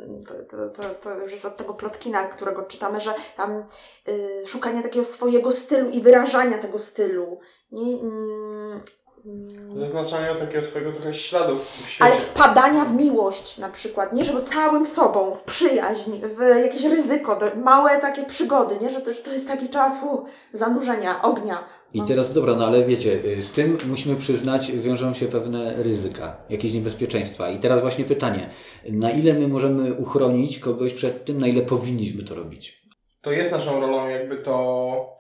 [0.51, 3.65] to, to, to, już jest od tego plotkina, którego czytamy, że tam
[4.09, 7.41] y, szukanie takiego swojego stylu i wyrażania tego stylu.
[7.73, 8.81] Nie, mm,
[9.27, 12.05] mm, Zaznaczania takiego swojego trochę śladów w świecie.
[12.05, 17.39] ale wpadania w miłość na przykład, nie, żeby całym sobą, w przyjaźń, w jakieś ryzyko,
[17.57, 21.65] małe takie przygody, nie, że to, że to jest taki czas u, zanurzenia, ognia.
[21.95, 22.07] I No.
[22.07, 26.73] teraz, dobra, no ale wiecie, y, z tym musimy przyznać, wiążą się pewne ryzyka, jakieś
[26.73, 27.51] niebezpieczeństwa.
[27.51, 28.51] I teraz właśnie pytanie,
[28.89, 32.81] na ile my możemy uchronić kogoś przed tym, na ile powinniśmy to robić?
[33.23, 35.19] to jest naszą rolą jakby to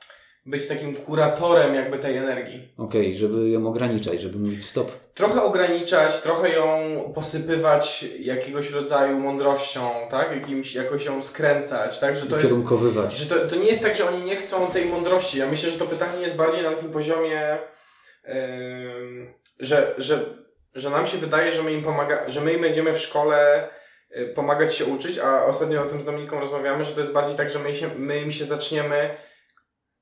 [0.50, 2.68] być takim kuratorem jakby tej energii.
[2.78, 4.92] Okej, żeby ją ograniczać, żeby mówić stop.
[5.14, 6.66] Trochę ograniczać, trochę ją
[7.14, 10.32] posypywać jakiegoś rodzaju mądrością, tak?
[10.36, 12.16] Jakimś, jakoś ją skręcać, tak?
[12.16, 12.54] Że to jest,
[13.16, 15.38] że to, to nie jest tak, że oni nie chcą tej mądrości.
[15.38, 17.58] Ja myślę, że to pytanie jest bardziej na takim poziomie,
[18.28, 20.18] ym, że, że,
[20.74, 23.68] że nam się wydaje, że my im pomaga, że my im będziemy w szkole
[24.16, 27.36] y, pomagać się uczyć, a ostatnio o tym z Dominiką rozmawiamy, że to jest bardziej
[27.36, 29.10] tak, że my, się, my im się zaczniemy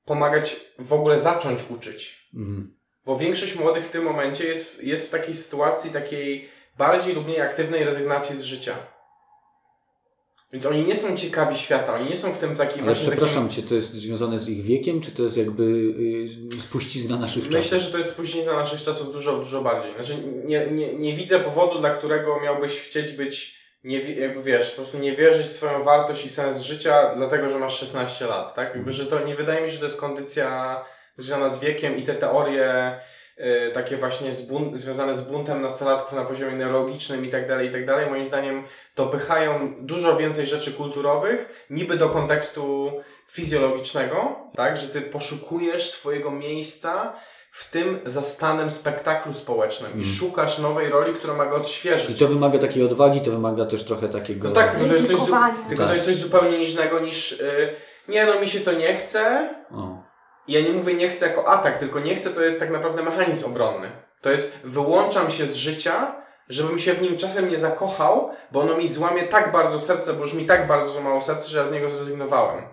[0.09, 2.29] pomagać w ogóle zacząć uczyć.
[2.33, 2.75] Mhm.
[3.05, 7.41] Bo większość młodych w tym momencie jest, jest w takiej sytuacji takiej bardziej lub mniej
[7.41, 8.75] aktywnej rezygnacji z życia.
[10.53, 13.47] Więc oni nie są ciekawi świata, oni nie są w tym takim Ale właśnie przepraszam
[13.47, 13.63] takim...
[13.63, 15.63] cię, to jest związane z ich wiekiem, czy to jest jakby
[16.53, 17.55] y, spuścizna naszych czasów?
[17.55, 19.95] Myślę, że to jest spuścizna naszych czasów dużo, dużo bardziej.
[19.95, 24.75] Znaczy nie, nie, nie widzę powodu, dla którego miałbyś chcieć być, nie, jakby wiesz, po
[24.75, 28.75] prostu nie wierzyć w swoją wartość i sens życia, dlatego, że masz 16 lat, tak?
[28.75, 30.81] Jakby, że to nie wydaje mi się, że to jest kondycja
[31.17, 32.99] związana z wiekiem i te teorie
[33.37, 37.67] y, takie właśnie z bun- związane z buntem nastolatków na poziomie neurologicznym i tak dalej,
[37.67, 38.63] i tak dalej, moim zdaniem
[38.95, 42.91] dopychają dużo więcej rzeczy kulturowych, niby do kontekstu
[43.27, 47.13] fizjologicznego, tak, że ty poszukujesz swojego miejsca
[47.51, 50.05] w tym zastanym spektaklu społecznym i Mm.
[50.05, 52.19] szukasz nowej roli, która ma go I odświeżyć.
[52.19, 54.47] to wymaga takiej odwagi, to wymaga też trochę takiego...
[54.47, 55.19] No tak, tylko to jest coś,
[55.69, 55.87] tylko Tak.
[55.87, 57.75] to jest coś zupełnie innego niż y,
[58.07, 60.03] nie no, mi się to nie chce, O.
[60.47, 63.03] I ja nie mówię nie chcę jako atak, tylko nie chcę to jest tak naprawdę
[63.03, 63.91] mechanizm obronny.
[64.21, 66.15] To jest wyłączam się z życia,
[66.49, 70.21] żebym się w nim czasem nie zakochał, bo ono mi złamie tak bardzo serce, bo
[70.21, 72.63] już mi tak bardzo złamało serce, że ja z niego zrezygnowałem.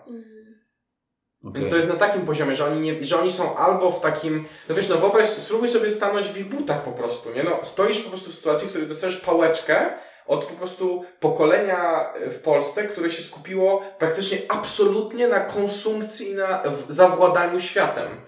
[1.49, 1.61] Okej.
[1.61, 4.45] Więc to jest na takim poziomie, że oni, nie, że oni są albo w takim,
[4.69, 7.43] no wiesz, no wyobraź, spróbuj sobie stanąć w ich butach po prostu, nie?
[7.43, 12.39] No, stoisz po prostu w sytuacji, w której dostajesz pałeczkę od po prostu pokolenia w
[12.39, 18.21] Polsce, które się skupiło praktycznie absolutnie na konsumpcji i na zawładaniu światem.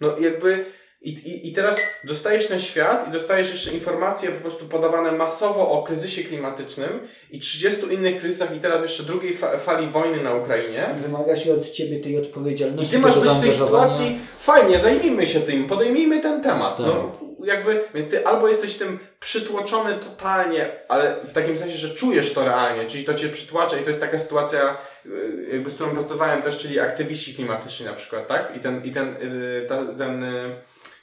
[0.00, 4.64] No jakby i, i, i teraz dostajesz ten świat i dostajesz jeszcze informacje po prostu
[4.66, 9.86] podawane masowo o kryzysie klimatycznym i 30 innych kryzysach i teraz jeszcze drugiej fa- fali
[9.86, 10.88] wojny na Ukrainie.
[10.96, 12.90] Wymaga się od ciebie tej I odpowiedzialności.
[12.90, 16.76] ty masz być w tej sytuacji, fajnie, zajmijmy się tym, podejmijmy ten temat.
[16.76, 16.86] Tak.
[16.86, 17.12] No,
[17.44, 22.44] jakby, więc ty albo jesteś tym przytłoczony totalnie, ale w takim sensie, że czujesz to
[22.44, 25.10] realnie, czyli to cię przytłacza i to jest taka sytuacja, y,
[25.52, 28.56] jakby z którą pracowałem też, czyli aktywiści klimatyczni na przykład, tak?
[28.56, 30.54] I ten, i ten, y, ta, ten, y,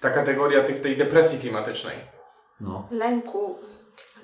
[0.02, 1.96] ta kategoria tych, tej depresji klimatycznej.
[2.62, 2.88] No.
[2.92, 3.56] Lęku.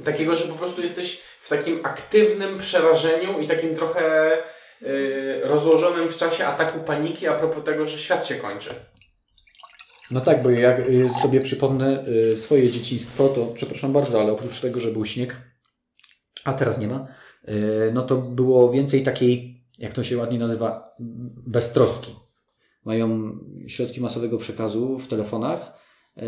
[0.06, 4.38] Takiego, że po prostu jesteś w takim aktywnym przerażeniu i takim trochę
[4.82, 8.70] y, rozłożonym w czasie ataku paniki a propos tego, że świat się kończy.
[10.12, 14.62] No tak, bo jak y, sobie przypomnę y, swoje dzieciństwo, to przepraszam bardzo, ale oprócz
[14.62, 15.36] tego, że był śnieg,
[16.46, 17.08] a teraz nie ma,
[17.94, 20.96] no to było więcej takiej, jak to się ładnie nazywa,
[21.48, 22.16] beztroski.
[22.86, 25.84] Mają środki masowego przekazu w telefonach,
[26.18, 26.22] y,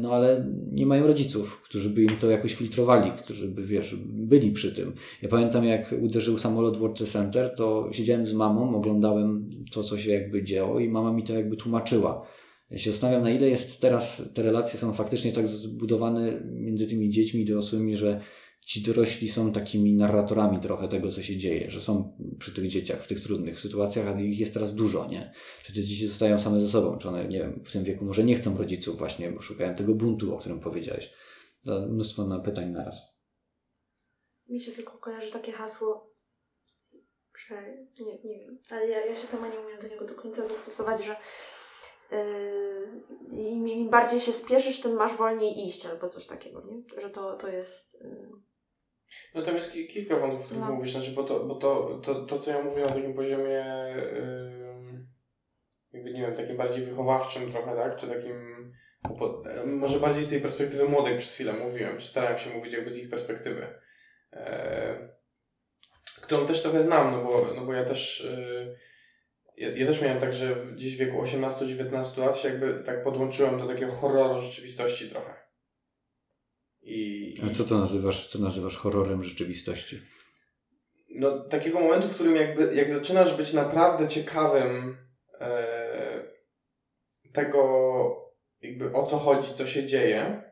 [0.00, 4.52] no ale nie mają rodziców, którzy by im to jakoś filtrowali, którzy by, wiesz, byli
[4.52, 4.92] przy tym.
[5.22, 9.82] Ja pamiętam, jak uderzył samolot w World Trade Center, to siedziałem z mamą, oglądałem to,
[9.82, 12.26] co się jakby działo i mama mi to jakby tłumaczyła.
[12.70, 17.10] Ja się zastanawiam, na ile jest teraz, te relacje są faktycznie tak zbudowane między tymi
[17.10, 18.20] dziećmi i dorosłymi, że
[18.70, 23.02] ci dorośli są takimi narratorami trochę tego, co się dzieje, że są przy tych dzieciach
[23.02, 25.32] w tych trudnych sytuacjach, ale ich jest teraz dużo, nie?
[25.62, 28.24] Czy te dzieci zostają same ze sobą, czy one, nie wiem, w tym wieku może
[28.24, 31.12] nie chcą rodziców właśnie, bo szukają tego buntu, o którym powiedziałeś.
[31.64, 32.96] To mnóstwo na pytań naraz.
[34.48, 36.14] Mi się tylko kojarzy takie hasło,
[37.48, 37.54] że
[38.00, 41.04] nie, nie wiem, ale ja, ja się sama nie umiem do niego do końca zastosować,
[41.04, 41.16] że
[43.32, 47.02] yy, im, bardziej się spieszysz, tym masz wolniej iść, albo coś takiego, nie?
[47.02, 48.00] Że to, to jest...
[48.00, 48.49] Yy,
[49.34, 50.72] No tam jest ki- kilka wątków, o których No.
[50.72, 53.64] mówisz, znaczy, bo, to, bo to, to, to, co ja mówię na takim poziomie
[54.18, 55.08] ym,
[55.92, 58.60] jakby, nie wiem, takim bardziej wychowawczym trochę, tak, czy takim
[59.66, 62.98] może bardziej z tej perspektywy młodej przez chwilę mówiłem, czy starałem się mówić jakby z
[62.98, 63.66] ich perspektywy,
[64.32, 65.08] e,
[66.22, 68.76] którą też trochę znam, no bo, no bo ja też y,
[69.56, 73.58] ja, ja też miałem tak, że gdzieś w wieku 18-19 lat się jakby tak podłączyłem
[73.58, 75.34] do takiego horroru rzeczywistości trochę.
[76.82, 77.09] I,
[77.50, 80.00] A co to nazywasz, co nazywasz horrorem rzeczywistości?
[81.10, 84.96] no, takiego momentu, w którym jakby, jak zaczynasz być naprawdę ciekawym
[85.40, 86.24] e,
[87.32, 90.42] tego, jakby o co chodzi, co się dzieje,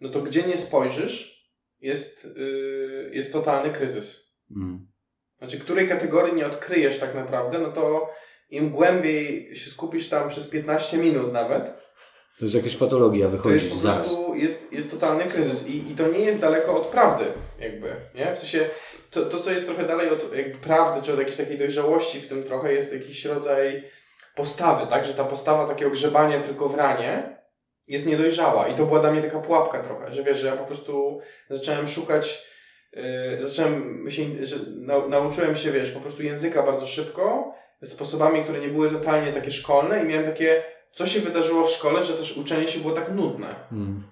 [0.00, 1.34] no to gdzie nie spojrzysz,
[1.80, 4.36] jest, y, jest totalny kryzys.
[4.56, 4.88] Mm.
[5.36, 8.10] Znaczy, której kategorii nie odkryjesz tak naprawdę, no to
[8.50, 11.74] im głębiej się skupisz tam przez 15 minut nawet,
[12.38, 15.94] To jest jakaś patologia, to wychodzi jest po prostu jest, jest totalny kryzys I, i
[15.94, 17.24] to nie jest daleko od prawdy,
[17.60, 18.34] jakby, nie?
[18.34, 18.68] W sensie,
[19.10, 22.28] to, to co jest trochę dalej od jakby prawdy, czy od jakiejś takiej dojrzałości w
[22.28, 23.84] tym trochę jest jakiś rodzaj
[24.36, 25.04] postawy, tak?
[25.04, 27.38] Że ta postawa takiego grzebania tylko w ranie
[27.86, 28.68] jest niedojrzała.
[28.68, 31.20] I to była dla mnie taka pułapka trochę, że wiesz, że ja po prostu
[31.50, 32.48] zacząłem szukać,
[32.92, 38.60] yy, zacząłem się, że nau, nauczyłem się, wiesz, po prostu języka bardzo szybko, sposobami, które
[38.60, 40.62] nie były totalnie takie szkolne i miałem takie,
[40.94, 43.54] co się wydarzyło w szkole, że też uczenie się było tak nudne.
[43.72, 44.02] Mm.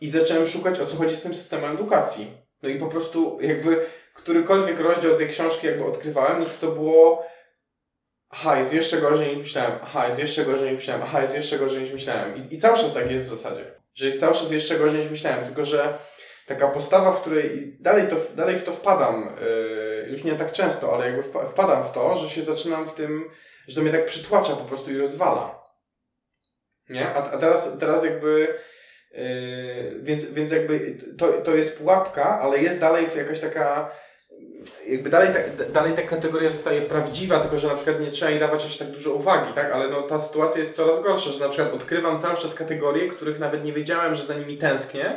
[0.00, 2.30] I zacząłem szukać, o co chodzi z tym systemem edukacji.
[2.62, 7.26] No i po prostu jakby którykolwiek rozdział tej książki jakby odkrywałem, no to to było
[8.30, 11.58] aha, jest jeszcze gorzej niż myślałem, aha, jest jeszcze gorzej niż myślałem, aha, jest jeszcze
[11.58, 12.36] gorzej niż myślałem.
[12.36, 13.64] I, i cały czas tak jest w zasadzie.
[13.94, 15.98] Że jest cały czas jeszcze gorzej niż myślałem, tylko że
[16.46, 20.94] taka postawa, w której dalej, to, dalej w to wpadam, yy, już nie tak często,
[20.94, 23.30] ale jakby wpa- wpadam w to, że się zaczynam w tym,
[23.70, 25.64] że to mnie tak przytłacza po prostu i rozwala.
[26.88, 27.08] Nie?
[27.08, 28.60] A, a teraz, teraz jakby
[29.12, 33.90] Yy, więc, więc jakby to, to jest pułapka, ale jest dalej jakaś taka
[34.86, 38.40] jakby dalej ta, dalej ta kategoria zostaje prawdziwa, tylko że na przykład nie trzeba jej
[38.40, 39.72] dawać aż tak dużo uwagi, tak?
[39.72, 43.38] Ale no, ta sytuacja jest coraz gorsza, że na przykład odkrywam cały czas kategorie, których
[43.38, 45.16] nawet nie wiedziałem, że za nimi tęsknię,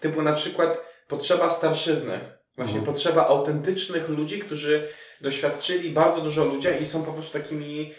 [0.00, 2.94] typu na przykład potrzeba starszyzny, właśnie Mhm.
[2.94, 4.88] potrzeba autentycznych ludzi, którzy
[5.20, 7.94] doświadczyli bardzo dużo ludzi i są po prostu takimi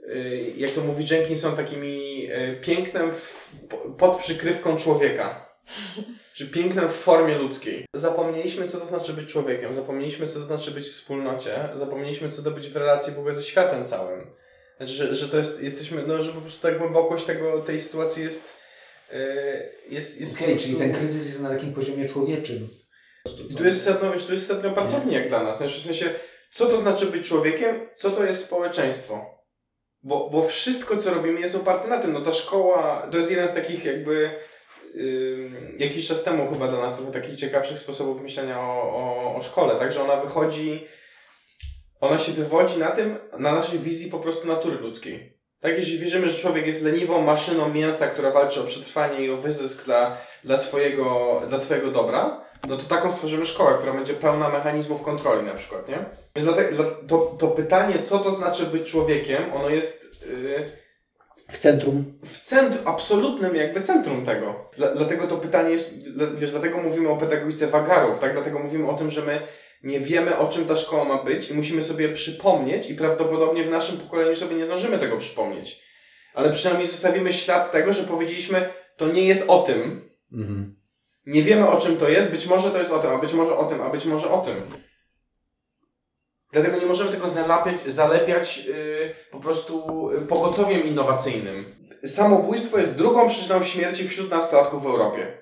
[0.00, 3.50] y, jak to mówi Jenkins, są takimi y, pięknem w,
[3.98, 5.50] pod przykrywką człowieka.
[6.34, 7.84] Czy pięknem w formie ludzkiej.
[7.94, 12.42] Zapomnieliśmy, co to znaczy być człowiekiem, zapomnieliśmy, co to znaczy być w wspólnocie, zapomnieliśmy, co
[12.42, 14.26] to być w relacji w ogóle ze światem całym.
[14.76, 18.22] Znaczy, Że, że to jest, jesteśmy, no, że po prostu ta głębokość tego, tej sytuacji
[18.22, 18.52] jest,
[19.12, 19.16] y,
[19.88, 22.68] jest, jest prostu- czyli ten kryzys jest na takim poziomie człowieczym.
[23.50, 25.58] I tu jest wiesz, tu jest sedno pracowni jak dla nas.
[25.58, 26.10] Znaczy, w sensie,
[26.52, 29.40] co to znaczy być człowiekiem, co to jest społeczeństwo.
[30.02, 32.12] Bo, bo wszystko, co robimy, jest oparte na tym.
[32.12, 34.30] No ta szkoła, to jest jeden z takich jakby
[35.78, 39.76] jakiś czas temu chyba dla nas trochę takich ciekawszych sposobów myślenia o, o, o szkole,
[39.76, 39.92] tak?
[39.92, 40.86] Że ona wychodzi,
[42.00, 45.40] ona się wywodzi na tym, na naszej wizji po prostu natury ludzkiej.
[45.60, 49.36] Tak, jeśli wierzymy, że człowiek jest leniwą maszyną mięsa, która walczy o przetrwanie i o
[49.36, 54.48] wyzysk dla, dla, swojego, dla swojego dobra, no to taką stworzymy szkołę, która będzie pełna
[54.48, 56.04] mechanizmów kontroli na przykład, nie?
[56.36, 56.48] Więc
[57.08, 60.70] to, to pytanie, co to znaczy być człowiekiem, ono jest yy,
[61.48, 62.04] W centrum.
[62.24, 64.70] w centrum, absolutnym jakby centrum tego.
[64.76, 65.94] Dla, dlatego to pytanie jest,
[66.36, 68.32] wiesz, dlatego mówimy o pedagogice wagarów, tak?
[68.32, 69.40] Dlatego mówimy o tym, że my
[69.82, 73.70] nie wiemy, o czym ta szkoła ma być i musimy sobie przypomnieć i prawdopodobnie w
[73.70, 75.82] naszym pokoleniu sobie nie zdążymy tego przypomnieć.
[76.34, 80.79] Ale przynajmniej zostawimy ślad tego, że powiedzieliśmy, to nie jest o tym, Mhm.
[81.26, 83.56] Nie wiemy o czym to jest, być może to jest o tym, a być może
[83.58, 84.70] o tym, a być może o tym.
[86.52, 91.64] Dlatego nie możemy tego zalepiać, zalepiać yy, po prostu yy, pogotowiem innowacyjnym.
[92.04, 95.38] Samobójstwo jest drugą przyczyną śmierci wśród nastolatków w Europie.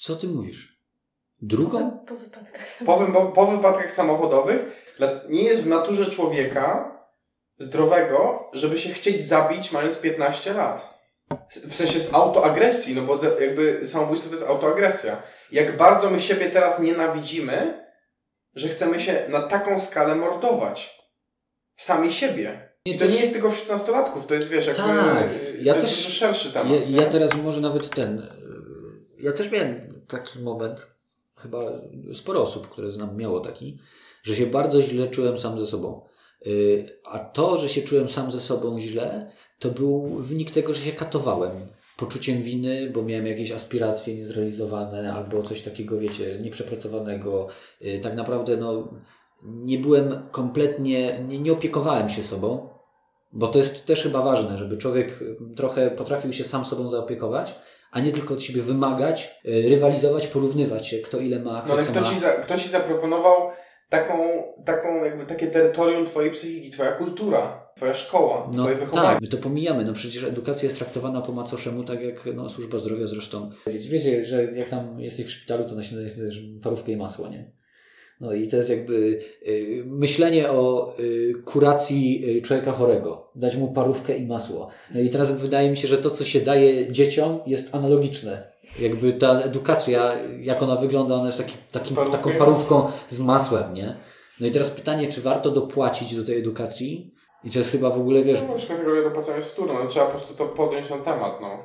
[0.00, 0.78] Co ty mówisz?
[1.42, 2.04] Drugą?
[2.08, 3.26] Po wypadkach Po, samochodowych.
[3.26, 4.60] wy, po wypadkach samochodowych
[4.98, 6.98] dla, nie jest w naturze człowieka
[7.58, 10.97] zdrowego, żeby się chcieć zabić mając 15 lat.
[11.68, 15.22] W sensie z autoagresji, no bo jakby samobójstwo to jest autoagresja.
[15.52, 17.84] Jak bardzo my siebie teraz nienawidzimy,
[18.54, 20.98] że chcemy się na taką skalę mordować.
[21.76, 22.68] Sami siebie.
[22.84, 25.30] I to nie jest tylko wśród nastolatków, to jest, wiesz, jakby, Tak,
[25.60, 26.72] ja to też- jest szerszy temat.
[26.90, 28.18] Ja, ja teraz może nawet ten.
[28.18, 30.86] y, Ja też miałem taki moment,
[31.36, 31.58] chyba
[32.14, 33.78] sporo osób, które znam, miało taki,
[34.22, 36.06] że się bardzo źle czułem sam ze sobą.
[36.46, 40.80] Y, A to, że się czułem sam ze sobą źle, to był wynik tego, że
[40.80, 41.50] się katowałem
[41.96, 47.48] poczuciem winy, bo miałem jakieś aspiracje niezrealizowane albo coś takiego, wiecie, nieprzepracowanego.
[47.82, 48.88] Y, Tak naprawdę, no,
[49.42, 52.68] nie byłem kompletnie, nie, nie opiekowałem się sobą,
[53.32, 57.54] bo to jest też chyba ważne, żeby człowiek y, trochę potrafił się sam sobą zaopiekować,
[57.90, 61.74] a nie tylko od siebie wymagać, y, rywalizować, porównywać się, kto ile ma, kto No
[61.74, 62.06] ale co kto ma.
[62.06, 63.50] ci, za, kto ci zaproponował
[63.88, 69.08] taką, taką jakby takie terytorium twojej psychiki, twoja kultura, twoja szkoła, No twoje wychowanie.
[69.08, 69.84] tak, my to pomijamy.
[69.84, 73.50] No przecież edukacja jest traktowana po macoszemu, tak jak no, służba zdrowia zresztą.
[73.90, 77.58] Wiecie, że jak tam jesteś w szpitalu, to na śniadanie jesz parówkę i masło, nie?
[78.20, 83.30] No i to jest jakby y, myślenie o y, kuracji y, człowieka chorego.
[83.34, 84.68] Dać mu parówkę i masło.
[84.94, 88.52] No i teraz wydaje mi się, że to, co się daje dzieciom, jest analogiczne.
[88.80, 93.96] Jakby ta edukacja, jak ona wygląda, ona jest taki, Parówka taką parówką z masłem, nie?
[94.40, 97.14] No i teraz pytanie, czy warto dopłacić do tej edukacji?
[97.44, 100.06] I to jest chyba w ogóle, wiesz, No, już kategoria dopłacenia jest wtórna, no, trzeba
[100.06, 101.58] po prostu to podjąć ten temat, no.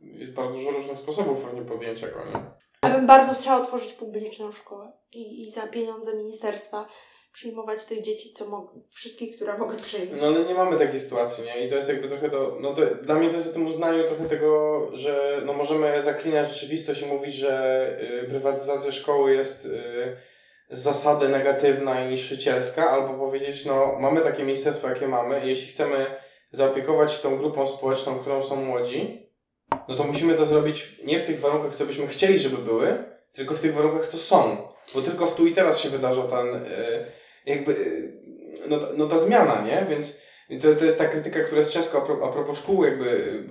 [0.00, 2.50] Jest bardzo dużo różnych sposobów pewnie podjęcia go, nie?
[2.82, 6.88] Ja bym bardzo chciała otworzyć publiczną szkołę i, i za pieniądze ministerstwa
[7.32, 10.10] przyjmować tych dzieci, co mogą, wszystkich, które mogę przyjąć.
[10.20, 11.66] No ale nie mamy takiej sytuacji, nie?
[11.66, 12.56] I to jest jakby trochę do...
[12.60, 16.52] No to dla mnie to jest o tym uznaniu trochę tego, że no możemy zaklinać
[16.52, 17.90] rzeczywistość i mówić, że
[18.24, 20.16] y, prywatyzacja szkoły jest y,
[20.70, 26.06] zasady negatywna i niszczycielska, albo powiedzieć, no mamy takie ministerstwo, jakie mamy i jeśli chcemy
[26.52, 29.28] zaopiekować tą grupą społeczną, którą są młodzi,
[29.88, 33.54] no to musimy to zrobić nie w tych warunkach, co byśmy chcieli, żeby były, tylko
[33.54, 34.68] w tych warunkach, co są.
[34.94, 37.06] Bo tylko w tu i teraz się wydarza ten, y,
[37.46, 38.12] jakby, y,
[38.68, 39.86] no, no ta zmiana, nie?
[39.88, 40.20] Więc
[40.62, 43.04] to, to jest ta krytyka, która jest często a pro- a propos szkół jakby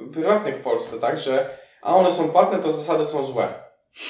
[0.10, 1.18] y, prywatnych w Polsce, tak?
[1.18, 3.67] Że a one są płatne, to zasady są złe.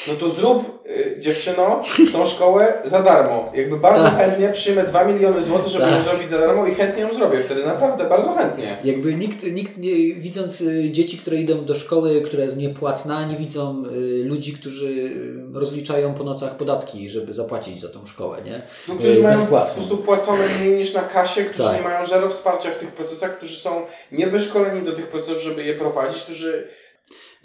[0.07, 3.51] No to zrób, y, dziewczyno, tą szkołę za darmo.
[3.55, 4.17] Jakby bardzo Tak.
[4.17, 5.93] chętnie przyjmę 2 miliony złotych, żeby Tak.
[5.95, 7.39] ją zrobić za darmo i chętnie ją zrobię.
[7.43, 8.77] Wtedy naprawdę bardzo chętnie.
[8.83, 13.35] Jakby nikt, nikt nie, widząc y, dzieci, które idą do szkoły, która jest niepłatna, nie
[13.35, 18.61] widzą y, ludzi, którzy y, rozliczają po nocach podatki, żeby zapłacić za tą szkołę, nie?
[18.87, 21.77] No, którzy Y, mają po prostu płacone mniej niż na kasie, którzy Tak.
[21.77, 25.73] nie mają żadnego wsparcia w tych procesach, którzy są niewyszkoleni do tych procesów, żeby je
[25.73, 26.67] prowadzić, którzy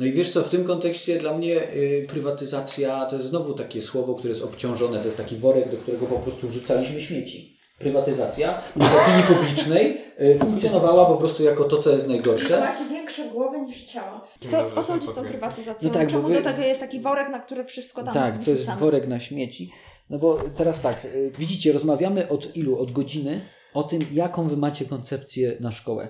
[0.03, 3.83] No i wiesz co, w tym kontekście dla mnie y, prywatyzacja to jest znowu takie
[3.83, 7.59] słowo, które jest obciążone, to jest taki worek, do którego po prostu wrzucaliśmy śmieci.
[7.79, 12.61] Prywatyzacja w opinii publicznej y, funkcjonowała po prostu jako to, co jest najgorsze.
[12.61, 14.29] Macie większe głowy niż ciała.
[14.49, 15.89] Co, o co chodzi z tą prywatyzacją?
[15.89, 18.45] No tak, bo Czemu wy- do tego jest taki worek, na który wszystko tam Tak,
[18.45, 19.71] to jest worek na śmieci.
[20.11, 22.79] No bo teraz tak, y, widzicie, rozmawiamy od ilu?
[22.79, 23.41] Od godziny
[23.75, 26.09] o tym, jaką wy macie koncepcję na szkołę.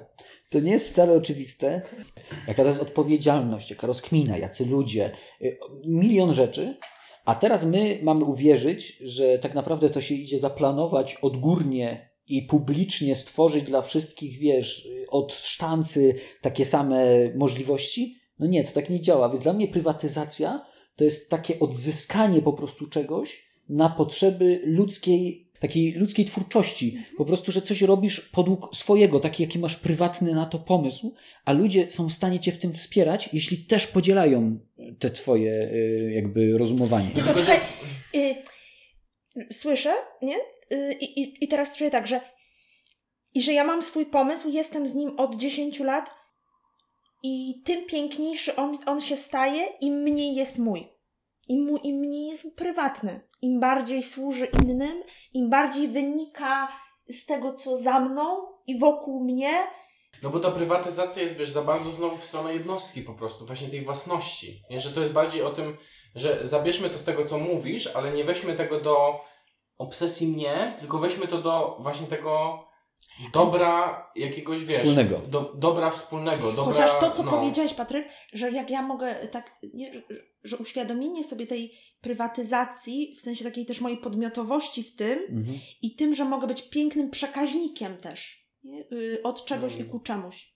[0.52, 1.82] To nie jest wcale oczywiste,
[2.48, 5.10] jaka to jest odpowiedzialność, jaka rozkmina, jacy ludzie,
[5.42, 6.76] y, milion rzeczy.
[7.24, 13.14] A teraz my mamy uwierzyć, że tak naprawdę to się idzie zaplanować odgórnie i publicznie
[13.14, 18.16] stworzyć dla wszystkich, wiesz, od sztancy takie same możliwości.
[18.38, 19.28] No nie, to tak nie działa.
[19.28, 25.92] Więc dla mnie prywatyzacja to jest takie odzyskanie po prostu czegoś na potrzeby ludzkiej, takiej
[25.92, 27.05] ludzkiej twórczości.
[27.16, 31.53] Po prostu, że coś robisz podług swojego, taki jaki masz prywatny na to pomysł, a
[31.53, 34.59] ludzie są w stanie cię w tym wspierać, jeśli też podzielają
[34.98, 37.09] te twoje y, jakby rozumowanie.
[37.14, 37.61] Tylko że- czekaj,
[38.14, 38.35] y,
[39.53, 40.37] słyszę, nie?
[40.72, 42.20] Y, i, i, I teraz czuję tak, że
[43.35, 46.11] i że ja mam swój pomysł, jestem z nim od 10 lat
[47.22, 50.91] i tym piękniejszy on, on się staje, im mniej jest mój.
[51.52, 53.20] Im, Im mniej jest prywatny.
[53.42, 56.68] Im bardziej służy innym, im bardziej wynika
[57.08, 59.66] z tego, co za mną i wokół mnie.
[60.22, 63.68] No bo ta prywatyzacja jest, wiesz, za bardzo znowu w stronę jednostki po prostu, właśnie
[63.68, 64.62] tej własności.
[64.70, 65.76] Nie, że to jest bardziej o tym,
[66.14, 69.20] że zabierzmy to z tego, co mówisz, ale nie weźmy tego do
[69.78, 72.64] obsesji mnie, tylko weźmy to do właśnie tego
[73.32, 74.78] dobra jakiegoś, wiesz...
[74.78, 75.18] Wspólnego.
[75.18, 76.64] Do, dobra wspólnego, dobra...
[76.64, 77.30] Chociaż to, co no.
[77.30, 80.02] powiedziałeś, Patryk, że jak ja mogę tak, nie,
[80.44, 85.58] że- uświadomienie sobie tej prywatyzacji, w sensie takiej też mojej podmiotowości w tym Mhm.
[85.82, 88.84] i tym, że mogę być pięknym przekaźnikiem też nie?
[88.92, 89.86] Y, od czegoś Mm.
[89.86, 90.54] i ku czemuś,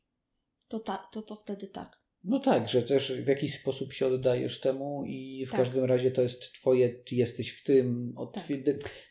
[0.68, 2.00] to, ta, to, to wtedy tak.
[2.28, 5.60] No tak, że też w jakiś sposób się oddajesz temu i w Tak.
[5.60, 8.12] każdym razie to jest twoje, ty jesteś w tym.
[8.16, 8.44] Od, Tak.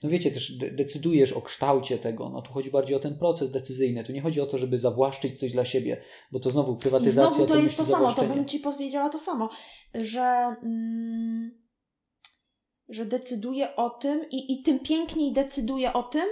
[0.03, 2.29] no wiecie, też de, decydujesz o kształcie tego.
[2.29, 4.03] No tu chodzi bardziej o ten proces decyzyjny.
[4.03, 6.01] Tu nie chodzi o to, żeby zawłaszczyć coś dla siebie,
[6.31, 9.09] bo to znowu I prywatyzacja znowu to to jest to samo, to bym Ci powiedziała
[9.09, 9.49] to samo,
[9.93, 11.65] że, mm,
[12.89, 16.25] że decyduję o tym i, i tym piękniej decyduję o tym,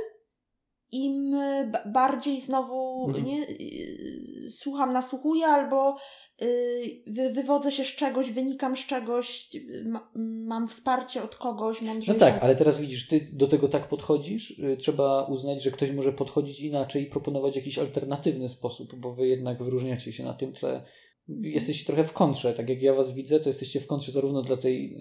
[0.92, 1.32] im
[1.72, 3.26] ba- bardziej znowu Mhm.
[3.26, 5.96] nie, y, słucham, nasłuchuję albo
[6.42, 9.50] y, wy, wywodzę się z czegoś, wynikam z czegoś,
[9.86, 10.12] ma,
[10.46, 12.20] mam wsparcie od kogoś No mądrzejszego.
[12.32, 14.52] tak, ale teraz widzisz, ty do tego tak podchodzisz.
[14.60, 19.28] y, Trzeba uznać, że ktoś może podchodzić inaczej i proponować jakiś alternatywny sposób, bo wy
[19.28, 20.84] jednak wyróżniacie się na tym tle.
[21.28, 22.54] Jesteście trochę w kontrze.
[22.54, 24.96] Tak jak ja was widzę, to jesteście w kontrze zarówno dla tej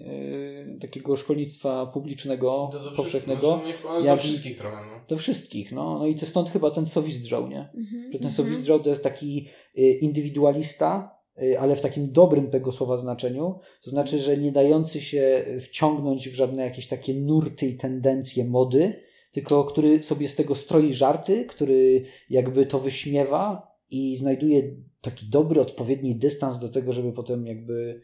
[0.75, 5.05] y, takiego szkolnictwa publicznego, Do, do powszechnego, wszystkich, znaczy, jak do i- wszystkich trochę, no.
[5.07, 5.71] do wszystkich.
[5.71, 7.59] No, no i to stąd chyba ten sowizdrzał, nie?
[7.59, 8.33] Mhm, Że ten mhm.
[8.33, 13.59] sowizdrzał to jest taki y, indywidualista, y, ale w takim dobrym tego słowa znaczeniu.
[13.83, 18.93] To znaczy, że nie dający się wciągnąć w żadne jakieś takie nurty i tendencje mody,
[19.31, 24.61] tylko który sobie z tego stroi żarty, który jakby to wyśmiewa i znajduje
[25.01, 28.01] taki dobry, odpowiedni dystans do tego, żeby potem jakby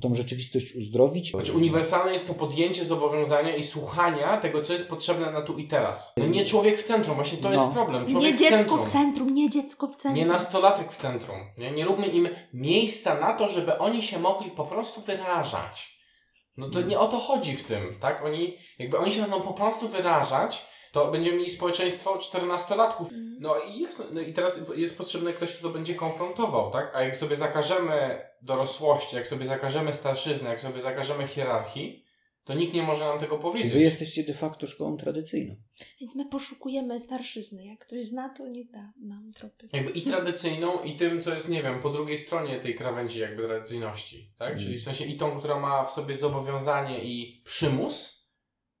[0.00, 1.30] tą rzeczywistość uzdrowić.
[1.30, 5.68] Znaczy uniwersalne jest to podjęcie zobowiązania i słuchania tego, co jest potrzebne na tu i
[5.68, 6.12] teraz.
[6.16, 7.52] No nie człowiek w centrum, właśnie to No.
[7.52, 8.06] jest problem.
[8.06, 8.82] Człowiek Nie w dziecko centrum.
[8.82, 10.14] w centrum, nie dziecko w centrum.
[10.14, 11.36] Nie nastolatek w centrum.
[11.58, 16.00] Nie, nie róbmy im miejsca na to, żeby oni się mogli po prostu wyrażać.
[16.56, 18.24] No to nie o to chodzi w tym, tak?
[18.24, 23.06] Oni, jakby oni się będą po prostu wyrażać, to będziemy mieli społeczeństwo 14-latków.
[23.40, 26.92] No i jasne, no i teraz jest potrzebny ktoś, kto to będzie konfrontował, tak?
[26.94, 32.04] A jak sobie zakażemy dorosłości, jak sobie zakażemy starszyzny, jak sobie zakażemy hierarchii,
[32.44, 33.72] to nikt nie może nam tego Czyli powiedzieć.
[33.72, 35.56] wy jesteście de facto szkołą tradycyjną.
[36.00, 37.66] Więc my poszukujemy starszyzny.
[37.66, 39.68] Jak ktoś zna, to niech da nam tropy.
[39.72, 43.42] Jakby i tradycyjną, i tym, co jest, nie wiem, po drugiej stronie tej krawędzi jakby
[43.42, 44.52] tradycyjności, tak?
[44.52, 44.62] Mm.
[44.62, 48.26] Czyli w sensie i tą, która ma w sobie zobowiązanie i przymus,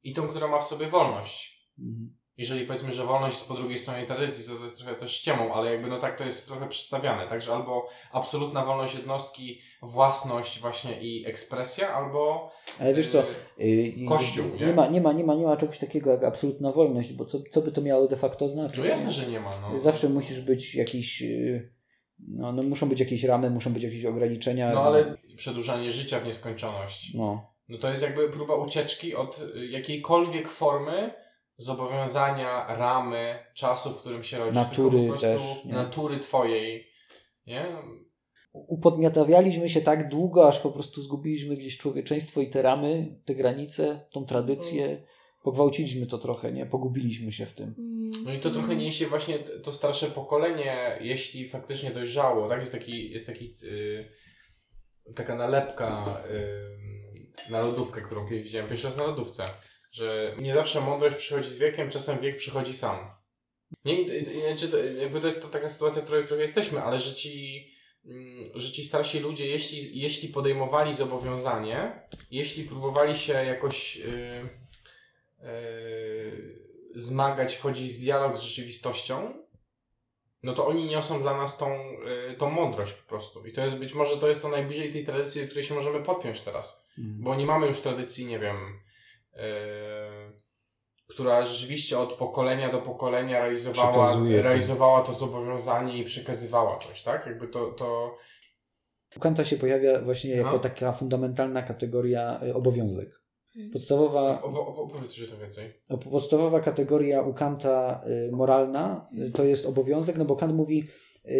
[0.02, 1.59] i tą, która ma w sobie wolność.
[1.80, 2.16] Mhm.
[2.36, 5.54] Jeżeli powiedzmy, że wolność jest po drugiej stronie tradycji, to to jest trochę też ściemą,
[5.54, 7.26] ale jakby no tak to jest trochę przedstawiane.
[7.26, 12.50] Także albo absolutna wolność jednostki, własność właśnie i ekspresja, albo
[12.80, 13.24] Ale wiesz co,
[13.58, 14.66] yy, Kościół, nie?
[14.66, 14.72] nie?
[14.72, 17.62] ma, nie, ma, nie, ma, nie ma czegoś takiego jak absolutna wolność, bo co, co
[17.62, 18.78] by to miało de facto znaczyć?
[18.78, 19.50] no jasne, że nie ma.
[19.62, 19.80] No.
[19.80, 21.20] Zawsze musisz być jakiś.
[21.20, 21.72] yy,
[22.28, 24.72] No, no muszą być jakieś ramy, muszą być jakieś ograniczenia.
[24.72, 27.14] No ale przedłużanie życia w nieskończoność.
[27.14, 31.14] No, No to jest jakby próba ucieczki od jakiejkolwiek formy
[31.60, 34.54] zobowiązania, ramy, czasu, w którym się rodzisz.
[34.54, 35.72] Natury tylko po prostu też, nie?
[35.72, 36.90] Natury twojej.
[37.46, 37.66] Nie?
[38.52, 44.06] upodmiotawialiśmy się tak długo, aż po prostu zgubiliśmy gdzieś człowieczeństwo i te ramy, te granice,
[44.12, 45.02] tą tradycję.
[45.42, 46.66] Pogwałciliśmy to trochę, nie?
[46.66, 47.74] Pogubiliśmy się w tym.
[48.24, 52.60] No i to trochę niesie właśnie to starsze pokolenie, jeśli faktycznie dojrzało, tak?
[52.60, 54.08] Jest taki, jest taki y,
[55.14, 59.42] taka nalepka y, na lodówkę, którą kiedyś widziałem pierwszy raz na lodówce,
[59.90, 63.10] że nie zawsze mądrość przychodzi z wiekiem, czasem wiek przychodzi sam.
[63.84, 64.06] Nie,
[64.48, 67.14] znaczy to, jakby to jest to taka sytuacja, w której, w której jesteśmy, ale że
[67.14, 67.66] ci,
[68.04, 74.48] mm, że ci starsi ludzie, jeśli, jeśli podejmowali zobowiązanie, jeśli próbowali się jakoś y,
[75.42, 76.60] y,
[76.94, 79.34] zmagać, wchodzić w dialog z rzeczywistością,
[80.42, 81.80] no to oni niosą dla nas tą,
[82.30, 83.46] y, tą mądrość po prostu.
[83.46, 86.02] I to jest być może to jest to najbliżej tej tradycji, do której się możemy
[86.02, 86.86] podpiąć teraz.
[86.98, 88.89] Bo nie mamy już tradycji, nie wiem, yy,
[91.06, 94.24] która rzeczywiście od pokolenia do pokolenia realizowała, to.
[94.42, 97.26] realizowała to zobowiązanie i przekazywała coś, tak?
[97.26, 98.16] Jakby to, to
[99.16, 100.58] U Kanta się pojawia właśnie jako No.
[100.58, 103.08] taka fundamentalna kategoria y, obowiązek.
[103.72, 105.72] Podstawowa, Opo- opo- opowiedz coś o tym więcej.
[106.10, 110.84] podstawowa kategoria u Kanta y, moralna to jest obowiązek, no bo Kant mówi,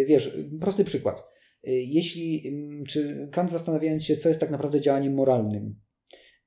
[0.07, 1.25] wiesz, prosty przykład.
[1.63, 5.75] Jeśli, ym, czy Kant zastanawiając się, co jest tak naprawdę działaniem moralnym,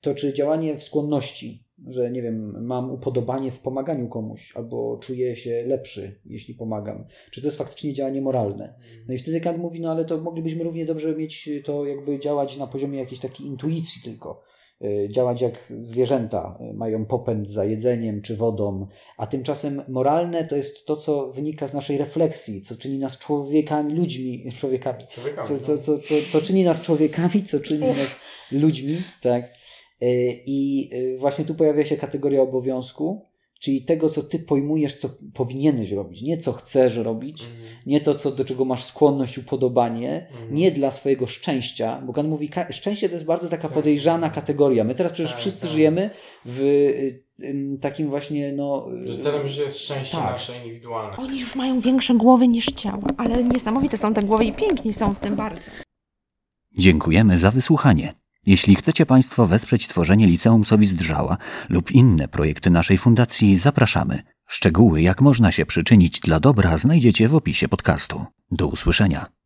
[0.04, 5.36] to czy działanie w skłonności, że nie wiem, mam upodobanie w pomaganiu komuś, albo czuję
[5.36, 8.74] się lepszy, jeśli pomagam, czy to jest faktycznie działanie moralne?
[9.08, 12.58] No i wtedy Kant mówi, no ale to moglibyśmy równie dobrze mieć to jakby działać
[12.58, 14.44] na poziomie jakiejś takiej intuicji tylko.
[14.82, 18.88] Y, Działać jak zwierzęta, y, mają popęd za jedzeniem czy wodą,
[19.18, 23.94] a tymczasem moralne to jest to, co wynika z naszej refleksji, co czyni nas człowiekami,
[23.94, 25.48] ludźmi, człowiekami, Człowiekami.
[25.48, 25.60] co, no.
[25.60, 28.20] co, co, co, co czyni nas człowiekami, co czyni nas
[28.52, 29.63] ludźmi, tak.
[30.04, 33.26] Y, I y, właśnie tu pojawia się kategoria obowiązku,
[33.60, 37.60] czyli tego, co ty pojmujesz, co powinieneś robić, nie co chcesz robić, Mhm.
[37.86, 40.56] nie to, co, do czego masz skłonność, upodobanie, Mhm.
[40.56, 43.72] nie dla swojego szczęścia, bo Kant mówi, szczęście to jest bardzo taka Tak.
[43.72, 44.84] podejrzana kategoria.
[44.84, 45.70] My teraz przecież Tak, wszyscy tak.
[45.72, 46.10] żyjemy
[46.46, 47.24] w y,
[47.82, 48.88] takim właśnie, no...
[49.04, 50.32] y, Że celem życia jest szczęście Tak.
[50.32, 51.18] nasze indywidualne.
[51.18, 55.14] Oni już mają większe głowy niż ciała, ale niesamowite są te głowy i piękni są
[55.14, 55.62] w tym bardzo.
[56.78, 58.14] Dziękujemy za wysłuchanie.
[58.46, 61.38] Jeśli chcecie Państwo wesprzeć tworzenie Liceum Sowizdrzała
[61.70, 64.24] lub inne projekty naszej fundacji, zapraszamy.
[64.48, 68.26] Szczegóły, jak można się przyczynić dla dobra, znajdziecie w opisie podcastu.
[68.52, 69.43] Do usłyszenia.